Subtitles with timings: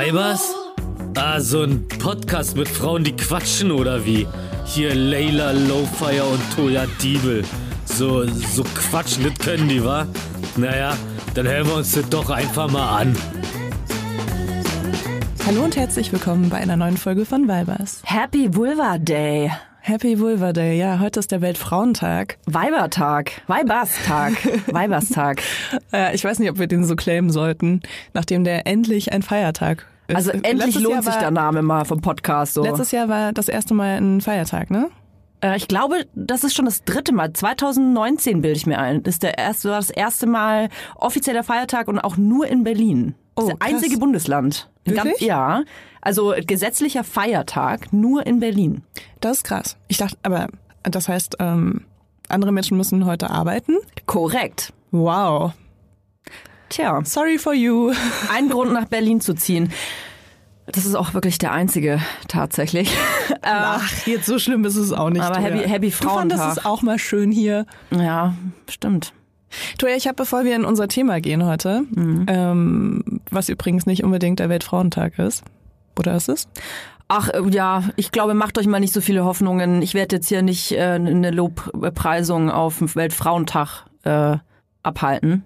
[0.00, 0.54] Weibers?
[1.14, 4.26] Ah, so ein Podcast mit Frauen, die quatschen oder wie?
[4.64, 7.44] Hier Layla Lowfire und Toya Diebel.
[7.84, 10.06] So, so quatschen, das können die, wa?
[10.56, 10.96] Naja,
[11.34, 13.14] dann hören wir uns das doch einfach mal an.
[15.46, 18.00] Hallo und herzlich willkommen bei einer neuen Folge von Weibers.
[18.06, 19.50] Happy Vulva Day.
[19.82, 20.78] Happy Vulva Day.
[20.78, 22.36] Ja, heute ist der Weltfrauentag.
[22.44, 23.42] Weibertag.
[23.46, 24.34] Weiberstag.
[24.66, 25.42] Weiberstag.
[25.90, 27.80] Äh, ich weiß nicht, ob wir den so claimen sollten,
[28.12, 30.16] nachdem der endlich ein Feiertag ist.
[30.16, 32.62] Also endlich Letztes lohnt Jahr sich war, der Name mal vom Podcast so.
[32.62, 34.90] Letztes Jahr war das erste Mal ein Feiertag, ne?
[35.42, 37.32] Äh, ich glaube, das ist schon das dritte Mal.
[37.32, 39.02] 2019 bilde ich mir ein.
[39.02, 43.14] Das ist der erste, war das erste Mal offizieller Feiertag und auch nur in Berlin.
[43.40, 44.00] Das Oh, ist das einzige krass.
[44.00, 44.70] Bundesland.
[44.84, 45.04] Wirklich?
[45.04, 45.62] Ganz, ja.
[46.00, 48.82] Also gesetzlicher Feiertag nur in Berlin.
[49.20, 49.76] Das ist krass.
[49.88, 50.48] Ich dachte, aber
[50.82, 51.84] das heißt, ähm,
[52.28, 53.76] andere Menschen müssen heute arbeiten?
[54.06, 54.72] Korrekt.
[54.92, 55.52] Wow.
[56.68, 57.92] Tja, Sorry for you.
[58.34, 59.72] ein Grund nach Berlin zu ziehen.
[60.66, 62.96] Das ist auch wirklich der einzige tatsächlich.
[63.42, 65.22] Ach, jetzt so schlimm ist es auch nicht.
[65.22, 65.40] Aber.
[65.40, 66.58] Happy- Happy Du fandest Frauentag.
[66.58, 67.66] es auch mal schön hier.
[67.90, 68.34] Ja,
[68.68, 69.12] stimmt.
[69.78, 72.26] Toja, ich habe, bevor wir in unser Thema gehen heute, Mhm.
[72.28, 75.44] ähm, was übrigens nicht unbedingt der Weltfrauentag ist.
[75.98, 76.48] Oder ist es?
[77.08, 79.82] Ach äh, ja, ich glaube, macht euch mal nicht so viele Hoffnungen.
[79.82, 84.36] Ich werde jetzt hier nicht äh, eine Lobpreisung auf den Weltfrauentag äh,
[84.82, 85.44] abhalten.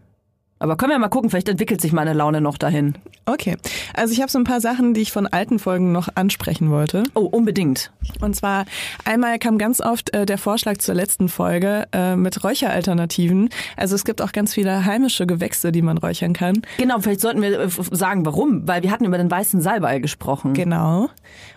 [0.65, 2.95] Aber können wir mal gucken, vielleicht entwickelt sich meine Laune noch dahin.
[3.27, 3.59] Okay.
[3.93, 7.03] Also ich habe so ein paar Sachen, die ich von alten Folgen noch ansprechen wollte.
[7.13, 7.93] Oh, unbedingt.
[8.23, 8.65] Und zwar
[9.05, 13.51] einmal kam ganz oft äh, der Vorschlag zur letzten Folge äh, mit Räucheralternativen.
[13.77, 16.63] Also es gibt auch ganz viele heimische Gewächse, die man räuchern kann.
[16.79, 18.67] Genau, vielleicht sollten wir äh, sagen, warum.
[18.67, 20.55] Weil wir hatten über den weißen Salbei gesprochen.
[20.55, 21.11] Genau.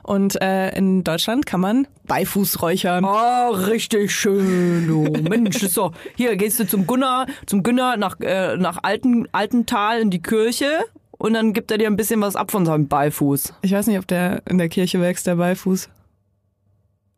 [0.03, 3.05] Und äh, in Deutschland kann man Beifuß räuchern.
[3.05, 5.03] Oh, richtig schön, du.
[5.29, 5.91] Mensch, so.
[6.15, 10.67] Hier gehst du zum Gunnar, zum Günner nach, äh, nach Alten, Altental in die Kirche
[11.11, 13.53] und dann gibt er dir ein bisschen was ab von seinem Beifuß.
[13.61, 15.89] Ich weiß nicht, ob der in der Kirche wächst, der Beifuß.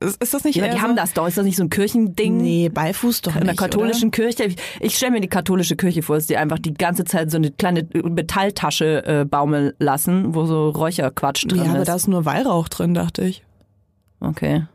[0.01, 0.81] Ist, ist das nicht Ja, die so?
[0.81, 1.28] haben das doch.
[1.28, 2.38] Ist das nicht so ein Kirchending?
[2.38, 4.45] Nee, Beifuß doch In der nicht, katholischen Kirche.
[4.45, 7.35] Ich, ich stelle mir die katholische Kirche vor, dass die einfach die ganze Zeit so
[7.38, 11.56] eine kleine Metalltasche äh, baumeln lassen, wo so Räucherquatsch oder?
[11.57, 11.88] drin Ja, aber ist.
[11.90, 13.44] da ist nur Weihrauch drin, dachte ich.
[14.22, 14.66] okay.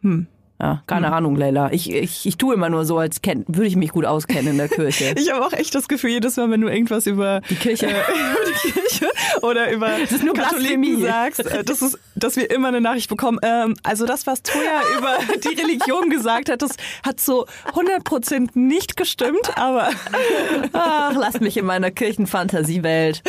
[0.00, 0.26] Hm.
[0.64, 1.70] Ja, keine Ahnung, Leila.
[1.72, 4.56] Ich, ich, ich tue immer nur so, als kenn, würde ich mich gut auskennen in
[4.56, 5.14] der Kirche.
[5.24, 7.86] Ich habe auch echt das Gefühl, jedes Mal, wenn du irgendwas über Die Kirche.
[7.86, 7.94] über
[8.64, 9.08] die Kirche
[9.42, 9.88] oder über
[10.34, 13.38] Katholiken sagst, äh, das ist, dass wir immer eine Nachricht bekommen.
[13.42, 16.72] Ähm, also das, was Toya über die Religion gesagt hat, das
[17.04, 19.90] hat so 100% nicht gestimmt, aber
[20.72, 23.22] Ach, lasst mich in meiner Kirchenfantasiewelt.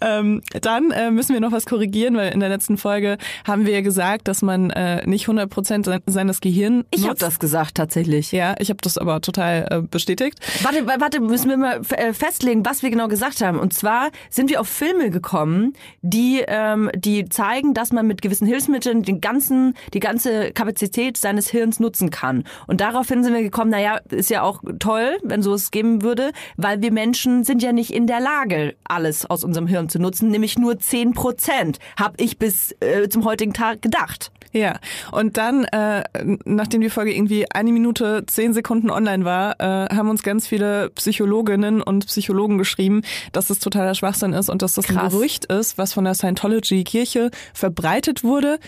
[0.00, 3.74] ähm, dann äh, müssen wir noch was korrigieren, weil in der letzten Folge haben wir
[3.74, 8.32] ja gesagt, dass man äh, nicht 100% se seines Gehirns Ich habe das gesagt, tatsächlich.
[8.32, 10.38] Ja, ich habe das aber total äh, bestätigt.
[10.62, 13.58] Warte, wa- warte, müssen wir mal äh, festlegen, was wir genau gesagt haben.
[13.58, 15.72] Und zwar sind wir auf Filme gekommen,
[16.02, 21.48] die, ähm, die zeigen, dass man mit gewissen Hilfsmitteln den ganzen, die ganze Kapazität seines
[21.48, 22.44] Hirns nutzen kann.
[22.66, 26.30] Und daraufhin sind wir gekommen, naja, ist ja auch toll, wenn so es geben würde,
[26.56, 30.28] weil wir Menschen sind ja nicht in der Lage, alles aus unserem Hirn zu nutzen,
[30.28, 34.30] nämlich nur 10 Prozent, habe ich bis äh, zum heutigen Tag gedacht.
[34.52, 34.78] Ja,
[35.12, 36.04] und dann, äh,
[36.44, 40.90] nachdem die Folge irgendwie eine Minute, zehn Sekunden online war, äh, haben uns ganz viele
[40.90, 45.12] Psychologinnen und Psychologen geschrieben, dass das totaler Schwachsinn ist und dass das ein Krass.
[45.12, 48.58] Gerücht ist, was von der Scientology-Kirche verbreitet wurde,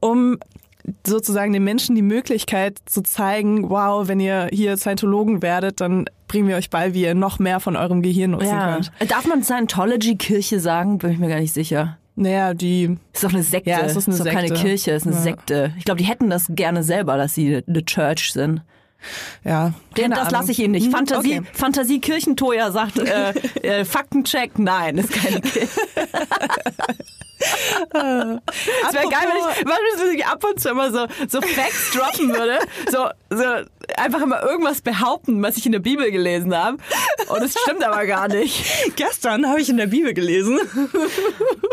[0.00, 0.38] um
[1.06, 6.48] sozusagen den Menschen die Möglichkeit zu zeigen, wow, wenn ihr hier Scientologen werdet, dann bringen
[6.48, 8.92] wir euch bei, wie ihr noch mehr von eurem Gehirn nutzen könnt.
[9.10, 10.98] Darf man Scientology-Kirche sagen?
[10.98, 11.98] Bin ich mir gar nicht sicher.
[12.16, 13.70] Naja, die Ist doch eine Sekte.
[13.70, 14.50] Ja, es ist eine doch keine.
[14.54, 15.22] Kirche, es ist eine Ja.
[15.22, 15.72] Sekte.
[15.78, 18.62] Ich glaube, die hätten das gerne selber, dass sie eine Church sind.
[19.44, 20.86] ja, keine das lasse ich Ihnen nicht.
[20.86, 21.50] Hm, Fantasie, okay.
[21.54, 23.30] Fantasie Kirchentoja sagt, äh,
[23.62, 25.68] äh, Faktencheck, nein, ist keine Kirche.
[27.40, 32.30] Es wäre geil, wenn ich, wenn ich ab und zu immer so, so Facts droppen
[32.34, 32.58] würde.
[32.90, 33.44] So, so
[33.96, 36.78] einfach immer irgendwas behaupten, was ich in der Bibel gelesen habe.
[37.28, 38.96] Und es stimmt aber gar nicht.
[38.96, 40.58] Gestern habe ich in der Bibel gelesen.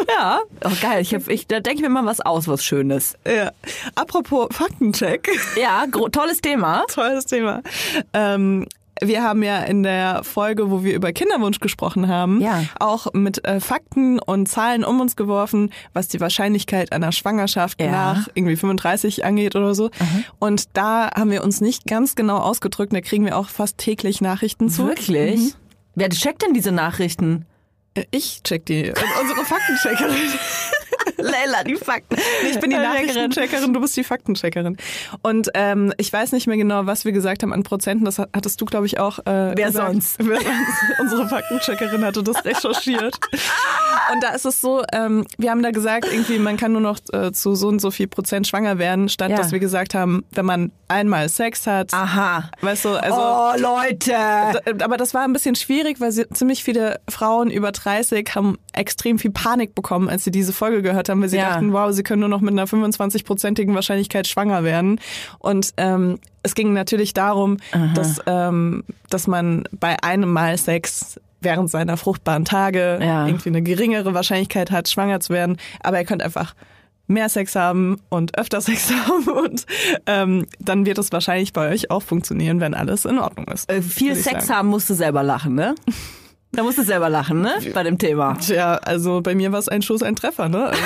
[0.10, 0.40] Ja.
[0.64, 1.02] Oh, geil.
[1.02, 3.16] Ich, hab, ich, da denke ich mir mal was aus, was Schönes.
[3.28, 3.52] Ja.
[3.96, 5.30] Apropos Faktencheck.
[5.60, 6.86] Ja, tolles Thema.
[6.88, 7.62] Tolles Thema.
[8.14, 8.68] Ähm,
[9.04, 12.64] wir haben ja in der Folge, wo wir über Kinderwunsch gesprochen haben, Ja.
[12.80, 17.92] auch mit äh, Fakten und Zahlen um uns geworfen, was die Wahrscheinlichkeit einer Schwangerschaft Ja.
[17.92, 19.90] nach irgendwie 35 angeht oder so.
[20.40, 22.94] Und da haben wir uns nicht ganz genau ausgedrückt.
[22.94, 24.86] Da kriegen wir auch fast täglich Nachrichten zu.
[24.88, 25.40] Wirklich?
[25.40, 25.54] Mhm.
[25.96, 27.46] Wer checkt denn diese Nachrichten?
[27.96, 28.90] Äh, Ich check die.
[28.90, 30.16] Und unsere Faktencheckerin.
[31.18, 32.18] Leila, die Fakten.
[32.50, 34.78] Ich bin die Nachrichtencheckerin, du bist die Faktencheckerin.
[35.22, 38.06] Und ähm, ich weiß nicht mehr genau, was wir gesagt haben an Prozenten.
[38.06, 39.20] Das hattest du, glaube ich, auch.
[39.20, 39.92] Äh, Wer gesagt.
[39.92, 40.16] sonst?
[40.20, 41.00] Wer sonst?
[41.00, 43.20] Unsere Faktencheckerin hatte das recherchiert.
[44.14, 47.00] Und da ist es so, ähm, wir haben da gesagt, irgendwie, man kann nur noch
[47.12, 49.38] äh, zu so und so viel Prozent schwanger werden, statt Ja.
[49.38, 51.94] dass wir gesagt haben, wenn man einmal Sex hat.
[51.94, 52.50] Aha.
[52.62, 53.18] Weißt du, also.
[53.18, 54.16] oh, Leute.
[54.84, 59.20] Aber das war ein bisschen schwierig, weil sie, ziemlich viele Frauen über 30 haben extrem
[59.20, 61.50] viel Panik bekommen, als sie diese Folge gehört haben, weil sie Ja.
[61.52, 65.00] dachten, wow, sie können nur noch mit einer 25-prozentigen Wahrscheinlichkeit schwanger werden.
[65.40, 67.58] Und ähm, es ging natürlich darum,
[67.94, 73.28] dass, ähm, dass man bei einem Mal Sex während seiner fruchtbaren Tage Ja.
[73.28, 75.58] irgendwie eine geringere Wahrscheinlichkeit hat, schwanger zu werden.
[75.82, 76.56] Aber ihr könnt einfach
[77.10, 79.66] mehr Sex haben und öfter Sex haben und
[80.08, 83.72] ähm, dann wird es wahrscheinlich bei euch auch funktionieren, wenn alles in Ordnung ist.
[83.72, 84.58] Äh, viel Sex sagen.
[84.60, 85.76] haben musst du selber lachen, ne?
[86.54, 87.56] Da musst du selber lachen, ne?
[87.74, 88.36] Bei dem Thema.
[88.36, 90.68] Tja, also bei mir war es ein Schuss, ein Treffer, ne?
[90.68, 90.82] Also,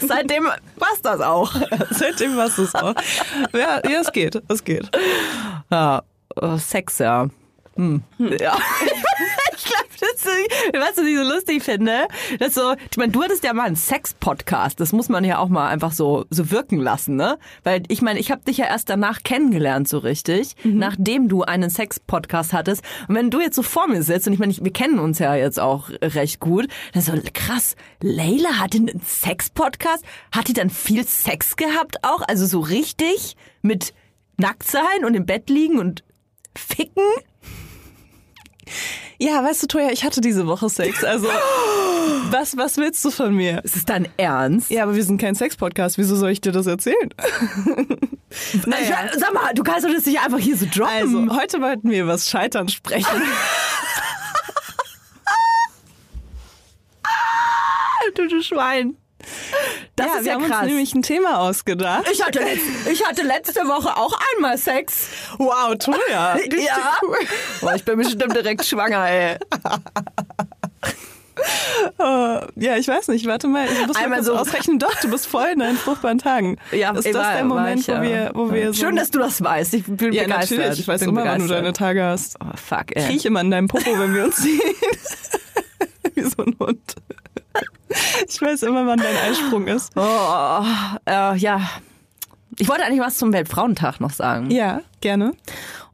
[0.06, 0.44] Seitdem
[0.76, 1.52] war's das auch.
[1.90, 2.94] seitdem war es auch.
[3.52, 4.90] Ja, ja, es geht, es geht.
[5.70, 6.02] Ja,
[6.40, 7.28] äh, Sex, ja.
[7.76, 8.02] Hm.
[8.18, 8.56] Ja.
[9.56, 12.08] ich glaube, das ist, weißt du, was ich so lustig finde?
[12.38, 14.80] Das so, ich meine, du hattest ja mal einen Sex-Podcast.
[14.80, 17.38] Das muss man ja auch mal einfach so, so wirken lassen, ne?
[17.64, 21.70] Weil ich meine, ich habe dich ja erst danach kennengelernt, so richtig, nachdem du einen
[21.70, 22.82] Sex-Podcast hattest.
[23.08, 25.34] Und wenn du jetzt so vor mir sitzt, und ich meine, wir kennen uns ja
[25.34, 30.04] jetzt auch recht gut, dann so, krass, Leila hatte einen Sex-Podcast?
[30.32, 32.22] Hat die dann viel Sex gehabt auch?
[32.26, 33.94] Also so richtig mit
[34.36, 36.04] nackt sein und im Bett liegen und
[36.56, 37.02] ficken?
[39.20, 41.02] Ja, weißt du, Toja, ich hatte diese Woche Sex.
[41.02, 41.26] Also,
[42.30, 43.64] was, was willst du von mir?
[43.64, 44.70] Ist es dein Ernst?
[44.70, 45.98] Ja, aber wir sind kein Sex-Podcast.
[45.98, 47.08] Wieso soll ich dir das erzählen?
[48.66, 49.10] naja.
[49.16, 50.86] Sag mal, du kannst doch das nicht einfach hier so droppen.
[50.86, 53.06] Also, heute wollten wir über das Scheitern sprechen.
[58.14, 58.96] du, du Schwein.
[59.96, 60.58] Das ja, ist wir ja haben krass.
[60.62, 62.08] uns nämlich ein Thema ausgedacht.
[62.12, 62.60] ich, hatte letz,
[62.90, 65.08] ich hatte letzte Woche auch einmal Sex.
[65.38, 65.70] Wow.
[66.34, 66.98] Richtig Ja.
[67.02, 67.16] cool.
[67.60, 69.36] Boah, ich bin bestimmt direkt schwanger, ey.
[71.98, 73.26] Äh, ja, ich weiß nicht.
[73.26, 74.78] Warte mal, ich muss mal Einmal so- ausrechnen.
[74.78, 76.58] Doch, du bist voll in deinen fruchtbaren Tagen.
[76.72, 77.98] Ja, ist ey, das der Moment, ich, ja.
[77.98, 79.74] wo wir, wo wir so Schön, dass du das weißt.
[79.74, 80.58] Ich bin ja, begeistert.
[80.58, 80.80] natürlich.
[80.80, 81.58] Ich weiß bin immer, wann du begeistert.
[81.58, 82.36] deine Tage hast.
[82.40, 83.06] Oh, fuck, ey.
[83.06, 84.60] Riech immer an deinem Popo, wenn wir uns sehen.
[86.14, 86.94] Wie so ein Hund.
[88.28, 89.92] Ich weiß immer, wann dein Eisprung ist.
[89.96, 90.62] Oh,
[91.06, 91.60] äh, ja.
[92.58, 94.50] Ich wollte eigentlich was zum Weltfrauentag noch sagen.
[94.50, 95.32] Ja, gerne.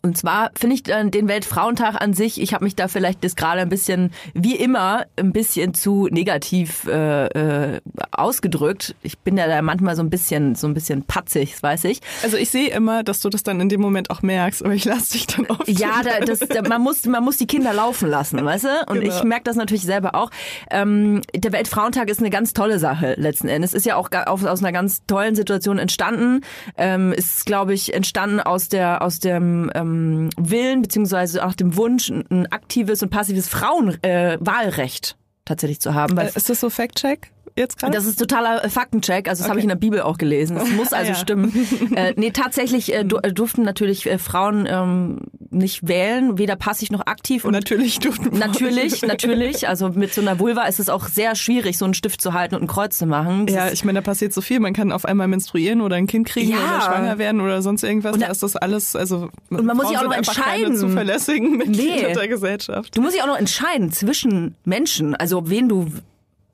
[0.05, 3.37] Und zwar finde ich äh, den Weltfrauentag an sich, ich habe mich da vielleicht das
[3.37, 7.81] gerade ein bisschen, wie immer, ein bisschen zu negativ äh, äh,
[8.13, 8.95] ausgedrückt.
[9.03, 12.01] Ich bin ja da manchmal so ein bisschen, so ein bisschen patzig, das weiß ich.
[12.23, 14.85] Also ich sehe immer, dass du das dann in dem Moment auch merkst, aber ich
[14.85, 15.67] lasse dich dann oft.
[15.71, 18.69] Ja, da, das, da, man, muss, man muss die Kinder laufen lassen, weißt du?
[18.89, 19.17] Und Genau.
[19.17, 20.31] ich merke das natürlich selber auch.
[20.71, 23.73] Ähm, der Weltfrauentag ist eine ganz tolle Sache letzten Endes.
[23.73, 26.43] Ist ja auch auf, aus einer ganz tollen Situation entstanden.
[26.77, 29.94] Ähm, ist, glaube ich, entstanden aus der aus dem ähm,
[30.37, 36.17] Willen beziehungsweise auch dem Wunsch, ein, aktives und passives Frauenwahlrecht äh, tatsächlich zu haben.
[36.19, 37.93] Äh, Ist das so Fact-Check jetzt gerade?
[37.93, 40.57] das ist totaler äh, Faktencheck, also das habe ich in der Bibel auch gelesen.
[40.57, 41.15] Das muss also Ja.
[41.19, 41.53] stimmen.
[41.95, 45.21] Äh, nee, tatsächlich äh, äh, durften natürlich äh, Frauen ähm,
[45.51, 47.45] nicht wählen, weder passiv noch aktiv.
[47.45, 51.79] Und natürlich durften natürlich, natürlich, also mit so einer Vulva ist es auch sehr schwierig,
[51.79, 53.47] so einen Stift zu halten und ein Kreuz zu machen.
[53.47, 54.59] Das Ja, ich meine, da passiert so viel.
[54.61, 56.57] Man kann auf einmal menstruieren oder ein Kind kriegen Ja.
[56.59, 58.15] oder schwanger werden oder sonst irgendwas.
[58.15, 60.35] Und da da- ist das alles, also Und man muss sich Frauen auch noch einfach
[60.35, 60.77] keine entscheiden.
[60.77, 62.15] zuverlässigen Mitglieder Nee.
[62.15, 62.97] der Gesellschaft.
[62.97, 65.87] du musst dich auch noch entscheiden zwischen Menschen, also wen du,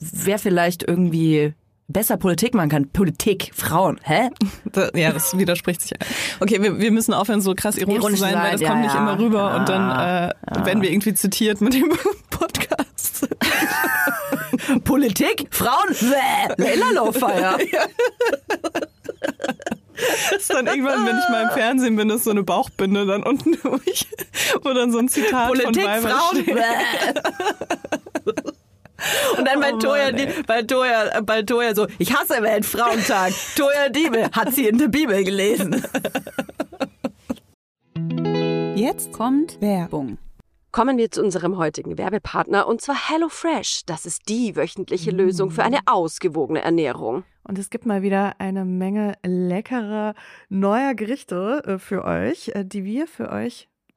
[0.01, 1.55] wer vielleicht irgendwie
[1.93, 2.89] besser Politik machen kann.
[2.91, 4.31] Politik, Frauen, hä?
[4.95, 5.93] Ja, das widerspricht sich.
[6.41, 8.83] Okay, wir, wir müssen aufhören, so krass ironisch, Ironisch zu sein, weil das ja, kommt
[8.83, 9.01] nicht ja.
[9.01, 11.91] immer rüber Ja, und dann äh, werden wir irgendwie zitiert mit dem
[12.31, 13.29] Podcast.
[14.85, 15.95] Politik, Frauen,
[16.57, 17.59] Leila Lowfire.
[20.31, 23.23] Das ist dann irgendwann, wenn ich mal im Fernsehen bin, ist so eine Bauchbinde dann
[23.23, 24.07] unten durch,
[24.63, 26.45] wo dann so ein Zitat von Politik, Weibern Frauen.
[29.37, 30.11] Und dann bei Oh Toya,
[30.47, 33.33] bei Toya, bei Toya so, ich hasse Weltfrauentag.
[33.57, 35.83] Toya Diebel hat sie in der Bibel gelesen.
[38.75, 40.19] Jetzt kommt Werbung.
[40.73, 43.83] Kommen wir zu unserem heutigen Werbepartner und zwar HelloFresh.
[43.87, 47.25] Das ist die wöchentliche Lösung für eine ausgewogene Ernährung.
[47.43, 50.15] Und es gibt mal wieder eine Menge leckerer
[50.49, 53.69] neuer Gerichte äh, für euch, äh, die wir für euch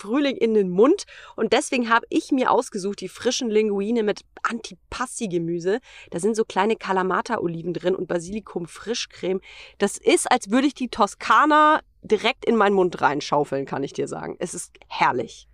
[0.00, 1.04] Frühling in den Mund.
[1.36, 5.80] Und deswegen habe ich mir ausgesucht die frischen Linguine mit Antipasti-Gemüse.
[6.10, 9.40] Da sind so kleine Kalamata-Oliven drin und Basilikum-Frischcreme.
[9.78, 14.08] Das ist, als würde ich die Toskana direkt in meinen Mund reinschaufeln, kann ich dir
[14.08, 14.36] sagen.
[14.38, 15.49] Es ist herrlich.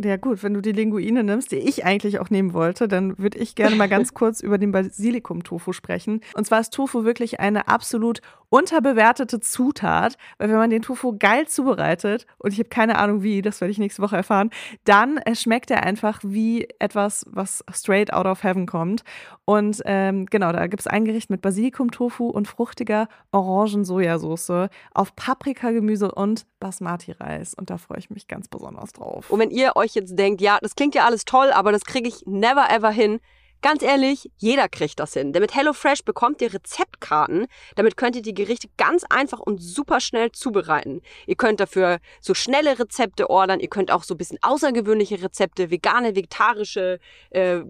[0.00, 3.38] Ja gut, wenn du die Linguine nimmst, die ich eigentlich auch nehmen wollte, dann würde
[3.38, 6.20] ich gerne mal ganz kurz über den Basilikum-Tofu sprechen.
[6.34, 11.46] Und zwar ist Tofu wirklich eine absolut unterbewertete Zutat, weil wenn man den Tofu geil
[11.48, 14.50] zubereitet, und ich habe keine Ahnung wie, das werde ich nächste Woche erfahren,
[14.84, 19.02] dann äh, schmeckt er einfach wie etwas, was straight out of heaven kommt.
[19.44, 26.12] Und ähm, genau, da gibt es ein Gericht mit Basilikum-Tofu und fruchtiger Orangen-Sojasauce auf Paprikagemüse
[26.12, 27.54] und Basmati-Reis.
[27.54, 29.30] Und da freue ich mich ganz besonders drauf.
[29.30, 32.08] Und wenn ihr euch jetzt denkt, ja, das klingt ja alles toll, aber das kriege
[32.08, 33.20] ich never ever hin.
[33.60, 35.32] Ganz ehrlich, jeder kriegt das hin.
[35.32, 37.46] Denn mit HelloFresh bekommt ihr Rezeptkarten.
[37.74, 41.02] Damit könnt ihr die Gerichte ganz einfach und super schnell zubereiten.
[41.26, 43.58] Ihr könnt dafür so schnelle Rezepte ordern.
[43.58, 47.62] Ihr könnt auch so ein bisschen außergewöhnliche Rezepte, vegane, vegetarische, äh,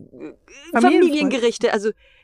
[0.72, 1.72] Familiengerichte.
[1.72, 1.90] Also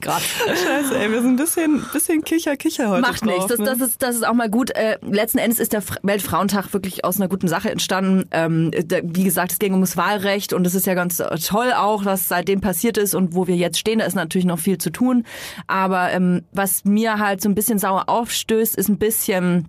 [0.00, 0.20] Grad.
[0.20, 3.46] Scheiße, ey, wir sind ein bisschen, bisschen Kicher-Kicher heute Macht drauf, nichts.
[3.46, 3.64] Das, ne?
[3.64, 4.70] das, ist, das ist auch mal gut.
[4.70, 8.28] Äh, letzten Endes ist der Fr- Weltfrauentag wirklich aus einer guten Sache entstanden.
[8.30, 11.72] Ähm, da, wie gesagt, es ging ums Wahlrecht und es ist ja ganz äh, toll
[11.72, 14.00] auch, was seitdem passiert ist und wo wir jetzt stehen.
[14.00, 15.24] Da ist natürlich noch viel zu tun.
[15.66, 19.68] Aber ähm, was mir halt so ein bisschen sauer aufstößt, ist ein bisschen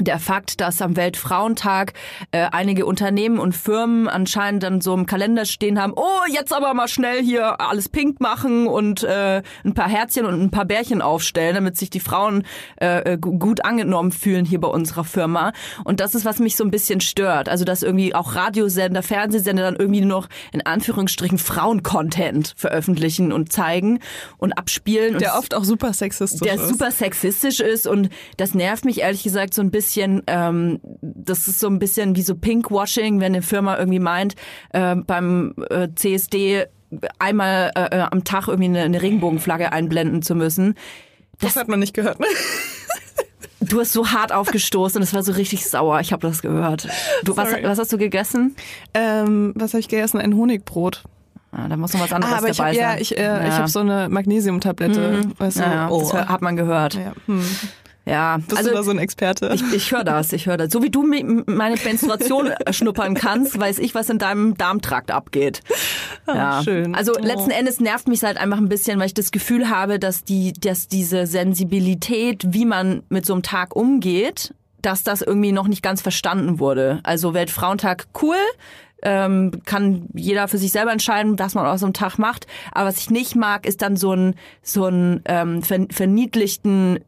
[0.00, 1.92] der Fakt, dass am Weltfrauentag
[2.30, 6.72] äh, einige Unternehmen und Firmen anscheinend dann so im Kalender stehen haben, oh, jetzt aber
[6.72, 11.02] mal schnell hier alles pink machen und äh, ein paar Herzchen und ein paar Bärchen
[11.02, 12.44] aufstellen, damit sich die Frauen
[12.76, 15.52] äh, gu- gut angenommen fühlen hier bei unserer Firma.
[15.82, 17.48] Und das ist, was mich so ein bisschen stört.
[17.48, 23.52] Also, dass irgendwie auch Radiosender, Fernsehsender dann irgendwie nur noch in Anführungsstrichen Frauen-Content veröffentlichen und
[23.52, 23.98] zeigen
[24.36, 25.14] und abspielen.
[25.14, 26.68] und Der oft auch super sexistisch der ist.
[26.68, 29.87] super sexistisch ist und das nervt mich ehrlich gesagt so ein bisschen.
[29.96, 34.34] Ähm, das ist so ein bisschen wie so Pinkwashing, wenn eine Firma irgendwie meint,
[34.72, 36.66] äh, beim äh, CSD
[37.18, 40.74] einmal äh, äh, am Tag irgendwie eine, eine Regenbogenflagge einblenden zu müssen.
[41.40, 42.20] das hat man nicht gehört.
[42.20, 42.26] ne?
[43.60, 46.00] Du hast so hart aufgestoßen es war so richtig sauer.
[46.00, 46.88] Ich habe das gehört.
[47.24, 48.54] Du, was, was hast du gegessen?
[48.94, 50.20] ähm, was habe ich gegessen?
[50.20, 51.02] Ein Honigbrot.
[51.50, 53.00] Ah, da muss noch was anderes Ah, aber ich dabei habe ja, sein.
[53.00, 55.22] ich, äh, ich habe so eine Magnesiumtablette.
[55.38, 55.62] Weißt du?
[55.62, 56.00] ja, ja, oh.
[56.00, 56.94] das hat man gehört.
[56.94, 57.12] ja.
[57.26, 57.42] Hm.
[58.08, 59.50] Ja, Bist also du da so ein Experte?
[59.54, 60.72] Ich, ich höre das, ich höre das.
[60.72, 65.60] So wie du meine Menstruation schnuppern kannst, weiß ich, was in deinem Darmtrakt abgeht.
[66.26, 66.94] Ah, schön.
[66.94, 67.24] Also Oh.
[67.24, 70.52] letzten Endes nervt mich halt einfach ein bisschen, weil ich das Gefühl habe, dass die,
[70.52, 75.82] dass diese Sensibilität, wie man mit so einem Tag umgeht, dass das irgendwie noch nicht
[75.82, 77.00] ganz verstanden wurde.
[77.02, 78.36] Also Weltfrauentag cool.
[79.00, 82.46] Ähm, kann jeder für sich selber entscheiden, was man aus so einem Tag macht.
[82.72, 86.98] Aber was ich nicht mag, ist dann so ein so ein ähm, ver verniedlichten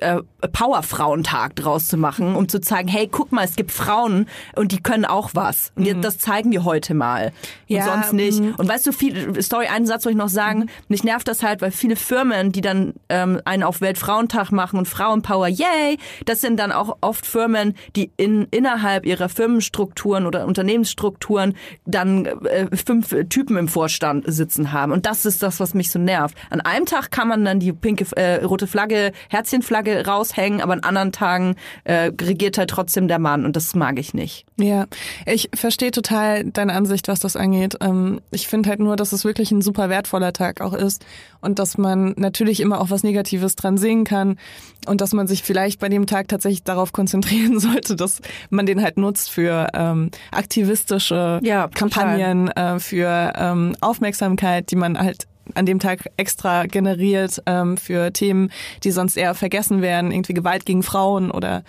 [0.00, 0.22] äh,
[0.52, 4.26] Powerfrauentag draus zu machen, um zu zeigen, hey, guck mal, es gibt Frauen
[4.56, 5.72] und die können auch was.
[5.76, 7.32] Und jetzt, das zeigen wir heute mal.
[7.68, 8.40] Und Ja, sonst nicht.
[8.40, 8.54] mhm.
[8.56, 11.60] Und weißt du, viel, Story, einen Satz wollte ich noch sagen, mich nervt das halt,
[11.60, 16.58] weil viele Firmen, die dann ähm, einen auf Weltfrauentag machen und Frauenpower, yay, das sind
[16.58, 23.58] dann auch oft Firmen, die in, innerhalb ihrer Firmenstrukturen oder Unternehmensstrukturen dann äh, fünf Typen
[23.58, 24.92] im Vorstand sitzen haben.
[24.92, 26.36] Und das ist das, was mich so nervt.
[26.48, 30.74] An einem Tag kann man dann die pinke, äh, rote Flagge, Herzchenflagge Bärchenflagge raushängen, aber
[30.74, 34.46] an anderen Tagen äh, regiert halt trotzdem der Mann und das mag ich nicht.
[34.56, 34.86] Ja,
[35.26, 37.76] ich verstehe total deine Ansicht, was das angeht.
[37.80, 41.04] Ähm, ich finde halt nur, dass es wirklich ein super wertvoller Tag auch ist
[41.40, 44.38] und dass man natürlich immer auch was Negatives dran sehen kann
[44.86, 48.82] und dass man sich vielleicht bei dem Tag tatsächlich darauf konzentrieren sollte, dass man den
[48.82, 55.66] halt nutzt für ähm, aktivistische Ja, Kampagnen, äh, für ähm, Aufmerksamkeit, die man halt an
[55.66, 58.50] dem Tag extra generiert ähm, für Themen,
[58.82, 61.62] die sonst eher vergessen werden, irgendwie Gewalt gegen Frauen oder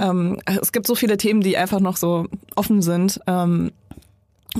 [0.00, 3.20] ähm, es gibt so viele Themen, die einfach noch so offen sind.
[3.26, 3.72] Ähm,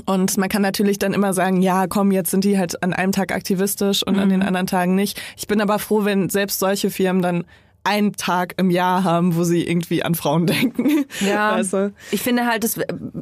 [0.05, 3.11] und man kann natürlich dann immer sagen, ja, komm, jetzt sind die halt an einem
[3.11, 5.19] Tag aktivistisch und an den anderen Tagen nicht.
[5.37, 7.45] Ich bin aber froh, wenn selbst solche Firmen dann
[7.83, 11.05] einen Tag im Jahr haben, wo sie irgendwie an Frauen denken.
[11.25, 11.93] Ja, du?
[12.11, 12.77] ich finde halt, es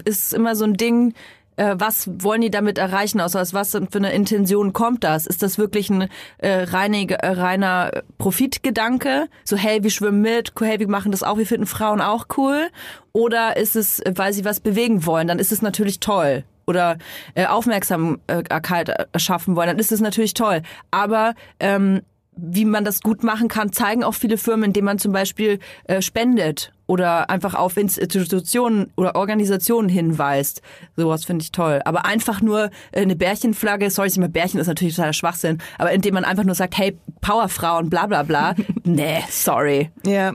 [0.05, 1.13] ist immer so ein Ding,
[1.57, 3.19] äh, was wollen die damit erreichen?
[3.19, 5.25] Also aus was für eine Intention kommt das?
[5.25, 9.27] Ist das wirklich ein äh, reinig, äh, reiner Profitgedanke?
[9.43, 12.69] So, hey, wir schwimmen mit, hey, wir machen das auch, wir finden Frauen auch cool?
[13.13, 15.27] Oder ist es, weil sie was bewegen wollen?
[15.27, 16.43] Dann ist es natürlich toll.
[16.67, 16.97] Oder
[17.35, 20.63] äh, Aufmerksamkeit erschaffen wollen, dann ist es natürlich toll.
[20.89, 22.01] Aber ähm,
[22.37, 26.01] wie man das gut machen kann, zeigen auch viele Firmen, indem man zum Beispiel äh,
[26.01, 30.61] spendet oder einfach auf Institutionen oder Organisationen hinweist.
[30.95, 31.81] Sowas finde ich toll.
[31.85, 35.91] Aber einfach nur äh, eine Bärchenflagge, sorry, ich mal Bärchen ist natürlich totaler Schwachsinn, aber
[35.91, 38.55] indem man einfach nur sagt, hey, Powerfrauen, bla bla bla.
[38.83, 39.91] nee, sorry.
[40.05, 40.33] Ja,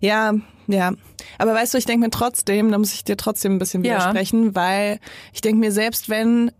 [0.00, 0.32] ja,
[0.66, 0.92] ja.
[1.38, 3.94] Aber weißt du, ich denke mir trotzdem, da muss ich dir trotzdem ein bisschen Ja.
[3.94, 4.98] widersprechen, weil
[5.32, 6.50] ich denke mir selbst, wenn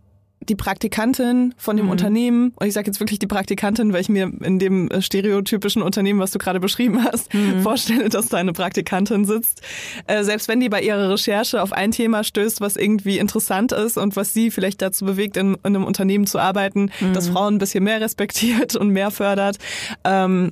[0.41, 4.31] die Praktikantin von dem Unternehmen, und ich sage jetzt wirklich die Praktikantin, weil ich mir
[4.41, 7.29] in dem äh, stereotypischen Unternehmen, was du gerade beschrieben hast,
[7.61, 9.61] vorstelle, dass da eine Praktikantin sitzt.
[10.07, 13.97] Äh, selbst wenn die bei ihrer Recherche auf ein Thema stößt, was irgendwie interessant ist
[13.97, 17.59] und was sie vielleicht dazu bewegt, in, in einem Unternehmen zu arbeiten, das Frauen ein
[17.59, 19.57] bisschen mehr respektiert und mehr fördert,
[20.03, 20.51] ähm,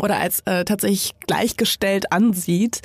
[0.00, 2.80] oder als äh, tatsächlich gleichgestellt ansieht,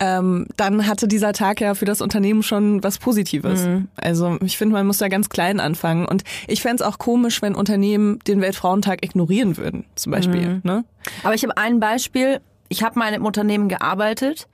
[0.00, 3.66] ähm, dann hatte dieser Tag ja für das Unternehmen schon was Positives.
[3.96, 6.06] Also ich finde, man muss da ganz klein anfangen.
[6.06, 10.60] Und ich fänd's auch komisch, wenn Unternehmen den Weltfrauentag ignorieren würden, zum Beispiel.
[10.64, 10.84] Ne?
[11.22, 12.40] Aber ich habe ein Beispiel.
[12.68, 14.48] Ich habe mal in einem Unternehmen gearbeitet,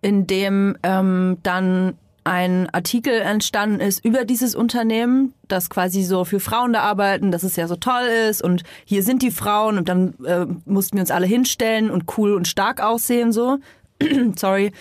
[0.00, 6.40] in dem ähm, dann ein Artikel entstanden ist über dieses Unternehmen, das quasi so für
[6.40, 9.90] Frauen da arbeiten, dass es ja so toll ist und hier sind die Frauen und
[9.90, 13.58] dann äh, mussten wir uns alle hinstellen und cool und stark aussehen so.
[14.36, 14.72] Sorry.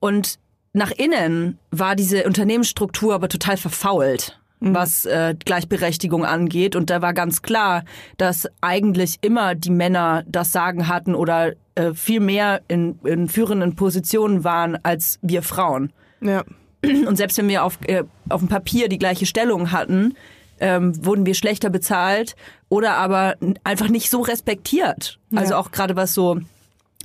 [0.00, 0.38] Und
[0.74, 6.76] nach innen war diese Unternehmensstruktur aber total verfault, was äh, Gleichberechtigung angeht.
[6.76, 7.84] Und da war ganz klar,
[8.18, 13.76] dass eigentlich immer die Männer das Sagen hatten oder äh, viel mehr in, in führenden
[13.76, 15.92] Positionen waren als wir Frauen.
[16.20, 16.44] Ja.
[17.06, 20.14] Und selbst wenn wir auf, äh, auf dem Papier die gleiche Stellung hatten,
[20.60, 22.36] ähm, wurden wir schlechter bezahlt
[22.68, 25.18] oder aber einfach nicht so respektiert.
[25.34, 25.58] Also Ja.
[25.58, 26.38] auch gerade was so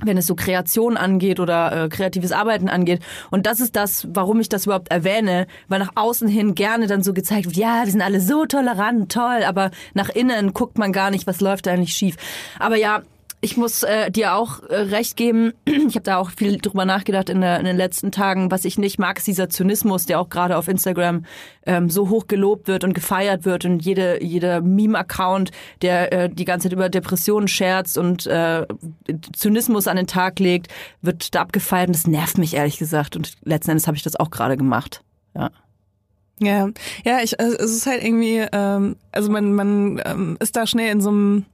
[0.04, 3.00] wenn es so Kreation angeht oder äh, kreatives Arbeiten angeht.
[3.32, 7.02] Und das ist das, warum ich das überhaupt erwähne, weil nach außen hin gerne dann
[7.02, 10.92] so gezeigt wird, ja, wir sind alle so tolerant, toll, aber nach innen guckt man
[10.92, 12.14] gar nicht, was läuft da eigentlich schief.
[12.60, 13.02] Aber ja,
[13.40, 15.52] ich muss äh, dir auch äh, recht geben.
[15.88, 18.50] Ich habe da auch viel drüber nachgedacht in, der, in den letzten Tagen.
[18.50, 21.24] Was ich nicht mag, ist dieser Zynismus, der auch gerade auf Instagram
[21.64, 26.44] ähm, so hoch gelobt wird und gefeiert wird und jede jeder Meme-Account, der äh, die
[26.44, 28.66] ganze Zeit über Depressionen scherzt und äh,
[29.34, 30.68] Zynismus an den Tag legt,
[31.00, 31.88] wird da abgefeiert.
[31.88, 33.16] Und das nervt mich ehrlich gesagt.
[33.16, 35.02] Und letzten Endes habe ich das auch gerade gemacht.
[35.34, 35.50] Ja.
[36.40, 36.68] Ja,
[37.04, 40.92] ja, ich, äh, es ist halt irgendwie, ähm, also man, man ähm, ist da schnell
[40.92, 41.46] in so einem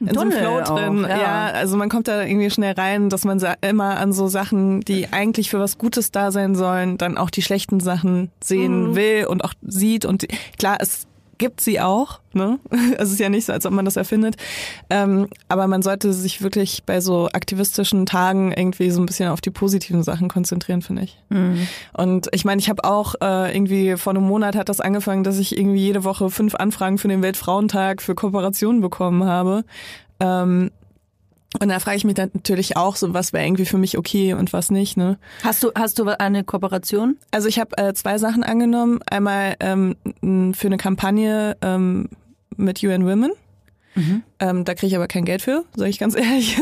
[0.00, 1.02] in so einem Flow auch, drin.
[1.02, 1.18] ja.
[1.18, 1.46] ja.
[1.48, 5.50] also man kommt da irgendwie schnell rein, dass man immer an so Sachen, die eigentlich
[5.50, 9.54] für was Gutes da sein sollen, dann auch die schlechten Sachen sehen will und auch
[9.62, 10.04] sieht.
[10.04, 10.26] Und
[10.58, 11.06] klar, es
[11.40, 12.20] gibt sie auch.
[12.32, 12.60] Ne?
[12.98, 14.36] Es ist ja nicht so, als ob man das erfindet.
[14.90, 19.40] Ähm, aber man sollte sich wirklich bei so aktivistischen Tagen irgendwie so ein bisschen auf
[19.40, 21.18] die positiven Sachen konzentrieren, finde ich.
[21.94, 25.38] Und ich meine, ich habe auch äh, irgendwie vor einem Monat hat das angefangen, dass
[25.38, 29.64] ich irgendwie jede Woche fünf Anfragen für den Weltfrauentag für Kooperationen bekommen habe.
[30.20, 30.70] Ähm,
[31.58, 34.34] und da frage ich mich dann natürlich auch so, was wäre irgendwie für mich okay
[34.34, 34.96] und was nicht.
[34.96, 35.18] Ne?
[35.42, 37.16] Hast du hast du eine Kooperation?
[37.32, 39.00] Also ich habe äh, zwei Sachen angenommen.
[39.10, 39.96] Einmal ähm,
[40.54, 42.08] für eine Kampagne ähm,
[42.56, 43.32] mit UN Women.
[44.38, 46.56] Ähm, da kriege ich aber kein Geld für, sage ich ganz ehrlich.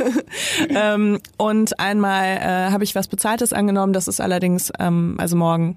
[0.70, 5.76] ähm, und einmal äh, habe ich was Bezahltes angenommen, das ist allerdings ähm, also morgen.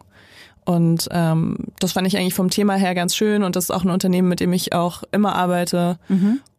[0.72, 3.84] Und ähm, das fand ich eigentlich vom Thema her ganz schön und das ist auch
[3.84, 6.00] ein Unternehmen, mit dem ich auch immer arbeite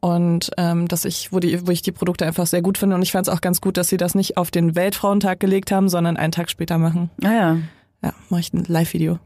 [0.01, 3.01] und ähm, dass ich, wo, die, wo ich die Produkte einfach sehr gut finde und
[3.03, 5.88] ich fand es auch ganz gut, dass sie das nicht auf den Weltfrauentag gelegt haben,
[5.88, 7.09] sondern einen Tag später machen.
[7.16, 7.57] Naja,
[8.03, 9.18] Ja, mache ich ein Live-Video.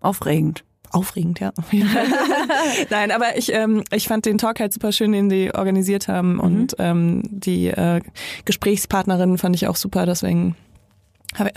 [0.00, 0.64] aufregend.
[0.90, 1.52] aufregend, ja.
[2.90, 6.40] Nein, aber ich, ähm, ich fand den Talk halt super schön, den die organisiert haben
[6.40, 8.00] und ähm, die äh,
[8.44, 10.56] Gesprächspartnerin fand ich auch super, deswegen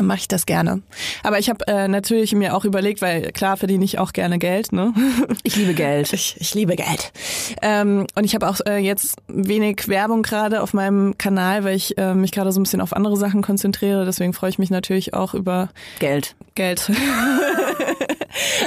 [0.02, 0.82] mache ich das gerne.
[1.24, 4.72] Aber ich habe äh, natürlich mir auch überlegt, weil klar verdiene ich auch gerne Geld.
[4.72, 4.94] Ne?
[5.44, 6.12] Ich liebe Geld.
[6.14, 7.12] Ich, ich liebe Geld.
[7.62, 11.98] Ähm, und ich habe auch äh, jetzt wenig Werbung gerade auf meinem Kanal, weil ich
[11.98, 14.06] äh, mich gerade so ein bisschen auf andere Sachen konzentriere.
[14.06, 16.36] Deswegen freue ich mich natürlich auch über Geld.
[16.56, 16.92] Geld.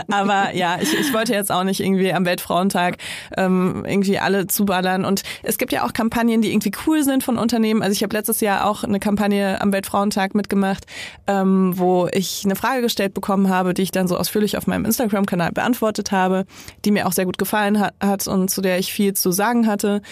[0.09, 2.97] Aber ja, ich, ich wollte jetzt auch nicht irgendwie am Weltfrauentag
[3.37, 5.05] ähm, irgendwie alle zuballern.
[5.05, 7.83] Und es gibt ja auch Kampagnen, die irgendwie cool sind von Unternehmen.
[7.83, 10.87] Also ich habe letztes Jahr auch eine Kampagne am Weltfrauentag mitgemacht,
[11.27, 14.85] ähm, wo ich eine Frage gestellt bekommen habe, die ich dann so ausführlich auf meinem
[14.85, 16.45] Instagram-Kanal beantwortet habe,
[16.85, 19.67] die mir auch sehr gut gefallen hat, hat und zu der ich viel zu sagen
[19.67, 20.03] hatte.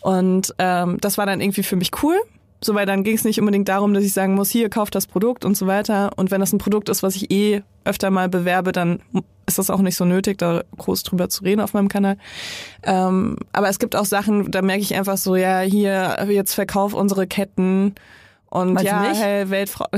[0.00, 2.20] Und ähm, das war dann irgendwie für mich cool.
[2.64, 5.06] So, weil dann ging es nicht unbedingt darum, dass ich sagen muss, hier, kauft das
[5.06, 6.10] Produkt und so weiter.
[6.16, 9.00] Und wenn das ein Produkt ist, was ich eh öfter mal bewerbe, dann
[9.46, 12.16] ist das auch nicht so nötig, da groß drüber zu reden auf meinem Kanal.
[12.82, 16.94] Ähm, aber es gibt auch Sachen, da merke ich einfach so, ja, hier, jetzt verkauf
[16.94, 17.94] unsere Ketten
[18.54, 19.86] und Meinst ja, hey, Weltfrau.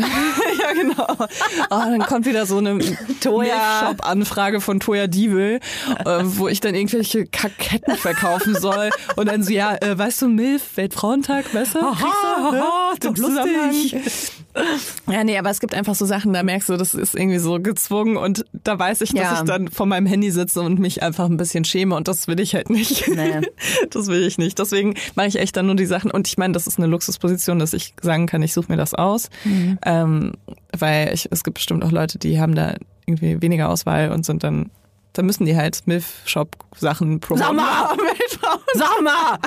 [0.67, 1.07] ja, genau.
[1.19, 1.27] Oh,
[1.71, 2.79] dann kommt wieder so eine
[3.21, 5.61] Toya-Shop-Anfrage von Toya Diebel,
[6.05, 8.91] äh, wo ich dann irgendwelche Kaketten verkaufen soll.
[9.17, 11.81] Und dann so, ja, äh, weißt du, Milf, Weltfrauentag, weißt du?
[11.81, 14.33] Du, haha, Den doch lustig.
[15.11, 17.61] Ja, nee, aber es gibt einfach so Sachen, da merkst du, das ist irgendwie so
[17.61, 19.35] gezwungen und da weiß ich, dass Ja.
[19.35, 22.41] ich dann vor meinem Handy sitze und mich einfach ein bisschen schäme und das will
[22.41, 23.07] ich halt nicht.
[23.09, 23.41] Nee.
[23.91, 24.59] Das will ich nicht.
[24.59, 27.59] Deswegen mache ich echt dann nur die Sachen und ich meine, das ist eine Luxusposition,
[27.59, 29.29] dass ich sagen kann, ich suche mir das aus,
[29.85, 30.33] ähm,
[30.77, 32.75] weil ich, es gibt bestimmt auch Leute, die haben da
[33.07, 34.71] irgendwie weniger Auswahl und sind dann
[35.13, 37.57] da müssen die halt Milf-Shop-Sachen promoten.
[37.59, 38.59] Sag.
[38.75, 39.39] Sag mal!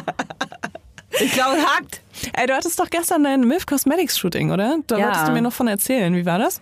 [1.21, 2.01] Ich glaube, es hackt.
[2.33, 4.77] Ey, du hattest doch gestern dein Milf Cosmetics Shooting, oder?
[4.87, 5.05] Da Ja.
[5.05, 6.15] wolltest du mir noch von erzählen.
[6.15, 6.59] Wie war das?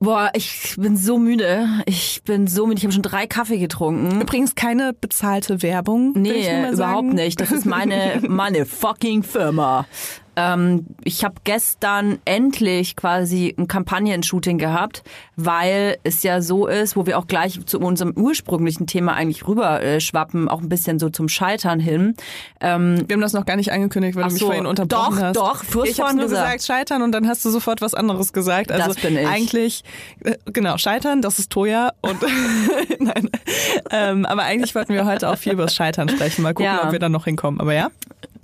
[0.00, 1.68] Boah, ich bin so müde.
[1.86, 2.78] Ich bin so müde.
[2.78, 4.20] Ich habe schon drei Kaffee getrunken.
[4.20, 6.12] Übrigens keine bezahlte Werbung.
[6.16, 7.40] Nee, überhaupt nicht.
[7.40, 9.86] Das ist meine, meine fucking Firma.
[10.34, 15.02] Ähm, ich habe gestern endlich quasi ein Kampagnen-Shooting gehabt,
[15.36, 19.82] weil es ja so ist, wo wir auch gleich zu unserem ursprünglichen Thema eigentlich rüber
[19.82, 22.14] äh, schwappen, auch ein bisschen so zum Scheitern hin.
[22.60, 25.22] Ähm, Wir haben das noch gar nicht angekündigt, weil du mich so, vorhin unterbrochen doch,
[25.22, 25.36] hast.
[25.36, 26.44] doch, du hast ich habe nur gesagt.
[26.58, 26.64] gesagt.
[26.66, 28.72] scheitern und dann hast du sofort was anderes gesagt.
[28.72, 29.26] Also Das bin ich.
[29.26, 29.84] eigentlich
[30.24, 32.18] äh, genau scheitern, das ist Toya und
[33.00, 33.28] nein.
[33.90, 36.42] Ähm, aber eigentlich wollten wir heute auch viel über das Scheitern sprechen.
[36.42, 36.84] Mal gucken, Ja.
[36.86, 37.60] ob wir da noch hinkommen.
[37.60, 37.90] Aber ja,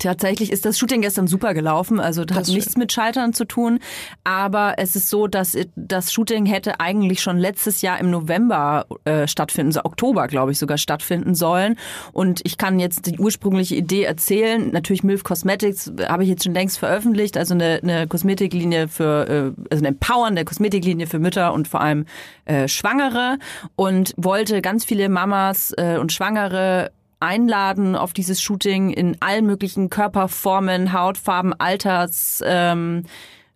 [0.01, 3.79] Tatsächlich ist das Shooting gestern super gelaufen, also das hat nichts mit Scheitern zu tun.
[4.23, 9.27] Aber es ist so, dass das Shooting hätte eigentlich schon letztes Jahr im November äh,
[9.27, 11.75] stattfinden, so Oktober glaube ich sogar stattfinden sollen.
[12.11, 14.71] Und ich kann jetzt die ursprüngliche Idee erzählen.
[14.71, 19.61] Natürlich Milf Cosmetics habe ich jetzt schon längst veröffentlicht, also eine, eine Kosmetiklinie für, äh,
[19.71, 22.05] also eine empowernde Kosmetiklinie für Mütter und vor allem
[22.45, 23.37] äh, Schwangere
[23.75, 29.89] und wollte ganz viele Mamas äh, und Schwangere einladen auf dieses Shooting in allen möglichen
[29.89, 33.03] Körperformen, Hautfarben, Alters, ähm,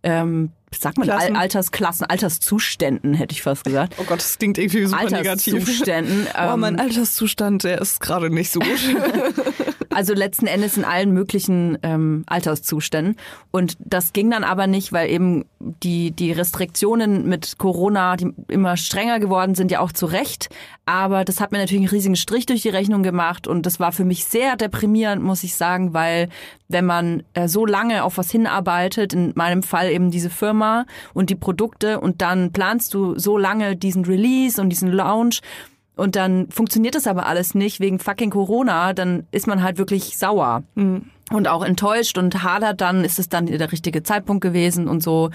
[0.03, 1.35] ähm, sag mal, Al Klassen.
[1.35, 3.95] Altersklassen, Alterszuständen, hätte ich fast gesagt.
[3.99, 5.53] oh Gott, das klingt irgendwie super negativ.
[5.53, 6.27] Alterszuständen.
[6.35, 8.67] Oh, mein ähm, Alterszustand, der ist gerade nicht so gut.
[9.93, 13.15] Also letzten Endes in allen möglichen ähm, Alterszuständen.
[13.51, 18.77] Und das ging dann aber nicht, weil eben die, die Restriktionen mit Corona, die immer
[18.77, 20.49] strenger geworden sind, ja auch zu Recht.
[20.85, 23.47] Aber das hat mir natürlich einen riesigen Strich durch die Rechnung gemacht.
[23.47, 26.29] Und das war für mich sehr deprimierend, muss ich sagen, weil
[26.67, 31.29] wenn man äh, so lange auf was hinarbeitet, in meinem Fall eben diese Firma und
[31.29, 35.41] die Produkte, und dann planst du so lange diesen Release und diesen Launch
[35.95, 40.17] und dann funktioniert das aber alles nicht wegen fucking Corona, dann ist man halt wirklich
[40.17, 40.63] sauer
[41.31, 45.29] und auch enttäuscht und hadert dann, ist es dann der richtige Zeitpunkt gewesen und so.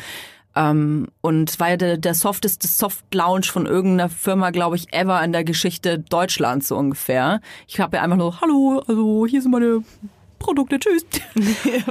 [0.56, 5.22] Ähm, und es war ja der, der softeste Soft-Lounge von irgendeiner Firma, glaube ich, ever
[5.22, 7.40] in der Geschichte Deutschlands so ungefähr.
[7.66, 9.82] Ich habe ja einfach nur, hallo, also hier sind meine
[10.38, 11.04] Produkte, tschüss.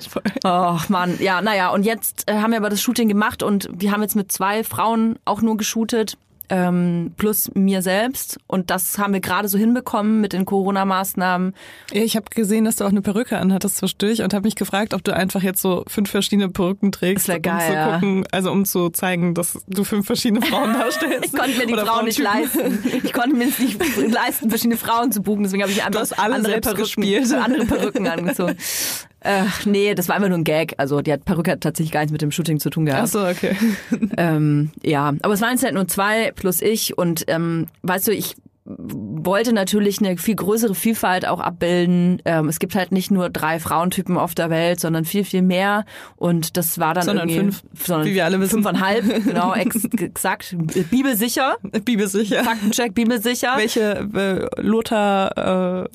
[0.44, 3.92] Ach Mann, ja, naja, und jetzt äh, haben wir aber das Shooting gemacht und wir
[3.92, 6.18] haben jetzt mit zwei Frauen auch nur geshootet,
[6.50, 8.38] ähm, plus mir selbst.
[8.48, 11.54] Und das haben wir gerade so hinbekommen mit den Corona-Maßnahmen.
[11.92, 14.94] Ja, Ich habe gesehen, dass du auch eine Perücke anhattest zwischendurch und habe mich gefragt,
[14.94, 17.94] ob du einfach jetzt so fünf verschiedene Perücken trägst, wär geil, um zu ja.
[17.94, 21.18] gucken, also um zu zeigen, dass du fünf verschiedene Frauen darstellst.
[21.28, 22.80] Ich konnte mir die Frauen nicht leisten.
[23.04, 23.80] Ich konnte mir es nicht
[24.12, 25.44] leisten, verschiedene Frauen zu buchen.
[25.44, 27.34] Deswegen habe ich einfach andere, Perücken, gespielt.
[27.34, 28.56] andere Perücken angezogen.
[29.22, 30.76] Ach, nee, das war einfach nur ein Gag.
[30.78, 33.04] Also die hat Perücke hat tatsächlich gar nichts mit dem Shooting zu tun gehabt.
[33.04, 33.56] Ach so, okay.
[34.18, 38.12] Ähm, ja, aber es waren jetzt halt nur zwei plus ich und ähm, weißt du,
[38.12, 38.36] ich
[38.70, 42.22] wollte natürlich eine viel größere Vielfalt auch abbilden.
[42.26, 45.86] Ähm, es gibt halt nicht nur drei Frauentypen auf der Welt, sondern viel, viel mehr.
[46.18, 47.54] Und das war dann Sondern irgendwie...
[47.54, 48.56] fünf, sondern wie wir alle wissen.
[48.56, 50.56] Fünfeinhalb, genau, ex exakt.
[50.90, 51.56] Bibelsicher.
[51.86, 52.44] Bibelsicher.
[52.44, 53.56] Faktencheck, bibelsicher.
[53.58, 55.90] Welche äh, Lothar äh,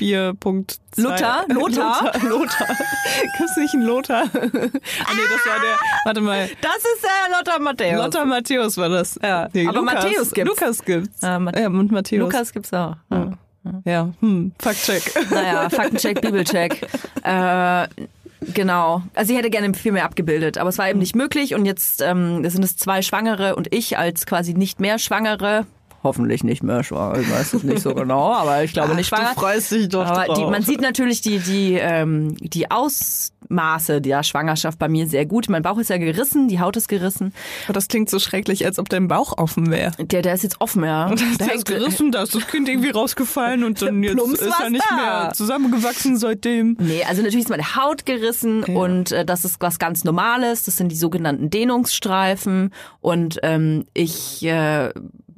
[0.00, 0.78] 4.2?
[0.96, 1.44] Luther?
[1.46, 1.46] Lothar?
[1.48, 2.12] Lothar.
[2.28, 2.66] Lothar.
[3.38, 4.22] Gibt's nicht einen Lothar?
[4.24, 6.48] ah nee, das war der, warte mal.
[6.60, 8.04] Das ist der Lothar Matthäus.
[8.04, 9.18] Lothar Matthäus war das.
[9.22, 10.50] Ja, aber Matthäus gibt's.
[10.50, 11.22] Lukas gibt's.
[11.22, 12.20] Ja, Ma- ja und Matthäus.
[12.20, 12.96] Lukas gibt's auch.
[13.10, 13.32] Ja.
[13.84, 15.02] Ja, hm, Faktcheck.
[15.30, 16.80] Naja, Faktencheck, Bibelcheck.
[17.22, 17.86] Äh,
[18.54, 19.02] genau.
[19.14, 22.00] Also ich hätte gerne viel mehr abgebildet, aber es war eben nicht möglich und jetzt
[22.00, 25.66] ähm, sind es zwei Schwangere und ich als quasi nicht mehr Schwangere.
[26.02, 29.32] Hoffentlich nicht mehr schwanger, ich weiß es nicht so genau, aber ich glaube nicht schwanger.
[29.34, 34.22] Du freust dich doch Aber die, man sieht natürlich die, die, ähm, die Ausmaße der
[34.22, 35.50] Schwangerschaft bei mir sehr gut.
[35.50, 37.34] Mein Bauch ist ja gerissen, die Haut ist gerissen.
[37.66, 39.92] Aber das klingt so schrecklich, als ob dein Bauch offen wäre.
[39.98, 41.14] Der, der ist jetzt offen, ja.
[41.38, 44.70] Da ist gerissen, da ist das Kind irgendwie rausgefallen und dann jetzt Plumps ist er
[44.70, 44.96] nicht da.
[44.96, 46.78] mehr zusammengewachsen seitdem.
[46.80, 50.64] Nee, also natürlich ist meine Haut gerissen und äh, das ist was ganz Normales.
[50.64, 54.90] Das sind die sogenannten Dehnungsstreifen und ähm, ich äh,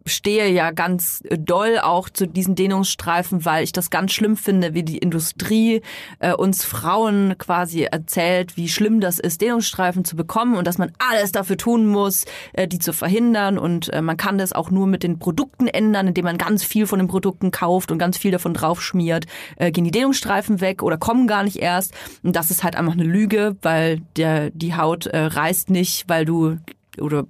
[0.06, 4.82] stehe ja ganz doll auch zu diesen Dehnungsstreifen, weil ich das ganz schlimm finde, wie
[4.82, 5.82] die Industrie
[6.18, 10.92] äh, uns Frauen quasi erzählt, wie schlimm das ist, Dehnungsstreifen zu bekommen und dass man
[10.98, 13.58] alles dafür tun muss, äh, die zu verhindern.
[13.58, 16.86] Und äh, man kann das auch nur mit den Produkten ändern, indem man ganz viel
[16.86, 20.96] von den Produkten kauft und ganz viel davon draufschmiert, äh, gehen die Dehnungsstreifen weg oder
[20.96, 21.94] kommen gar nicht erst.
[22.22, 26.24] Und das ist halt einfach eine Lüge, weil der die Haut äh, reißt nicht, weil
[26.24, 26.58] du
[27.00, 27.24] oder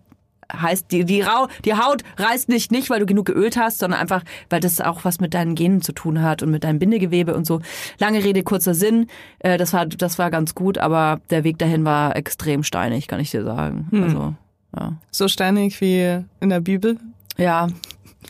[0.53, 4.01] heißt die die, Rau, die Haut reißt nicht nicht, weil du genug geölt hast, sondern
[4.01, 7.35] einfach, weil das auch was mit deinen Genen zu tun hat und mit deinem Bindegewebe
[7.35, 7.61] und so.
[7.99, 9.07] Lange Rede kurzer Sinn.
[9.39, 13.21] Äh, das war das war ganz gut, aber der Weg dahin war extrem steinig, kann
[13.21, 13.89] ich dir sagen.
[14.03, 14.35] Also
[14.77, 14.97] ja.
[15.11, 16.99] So steinig wie in der Bibel.
[17.37, 17.69] Ja.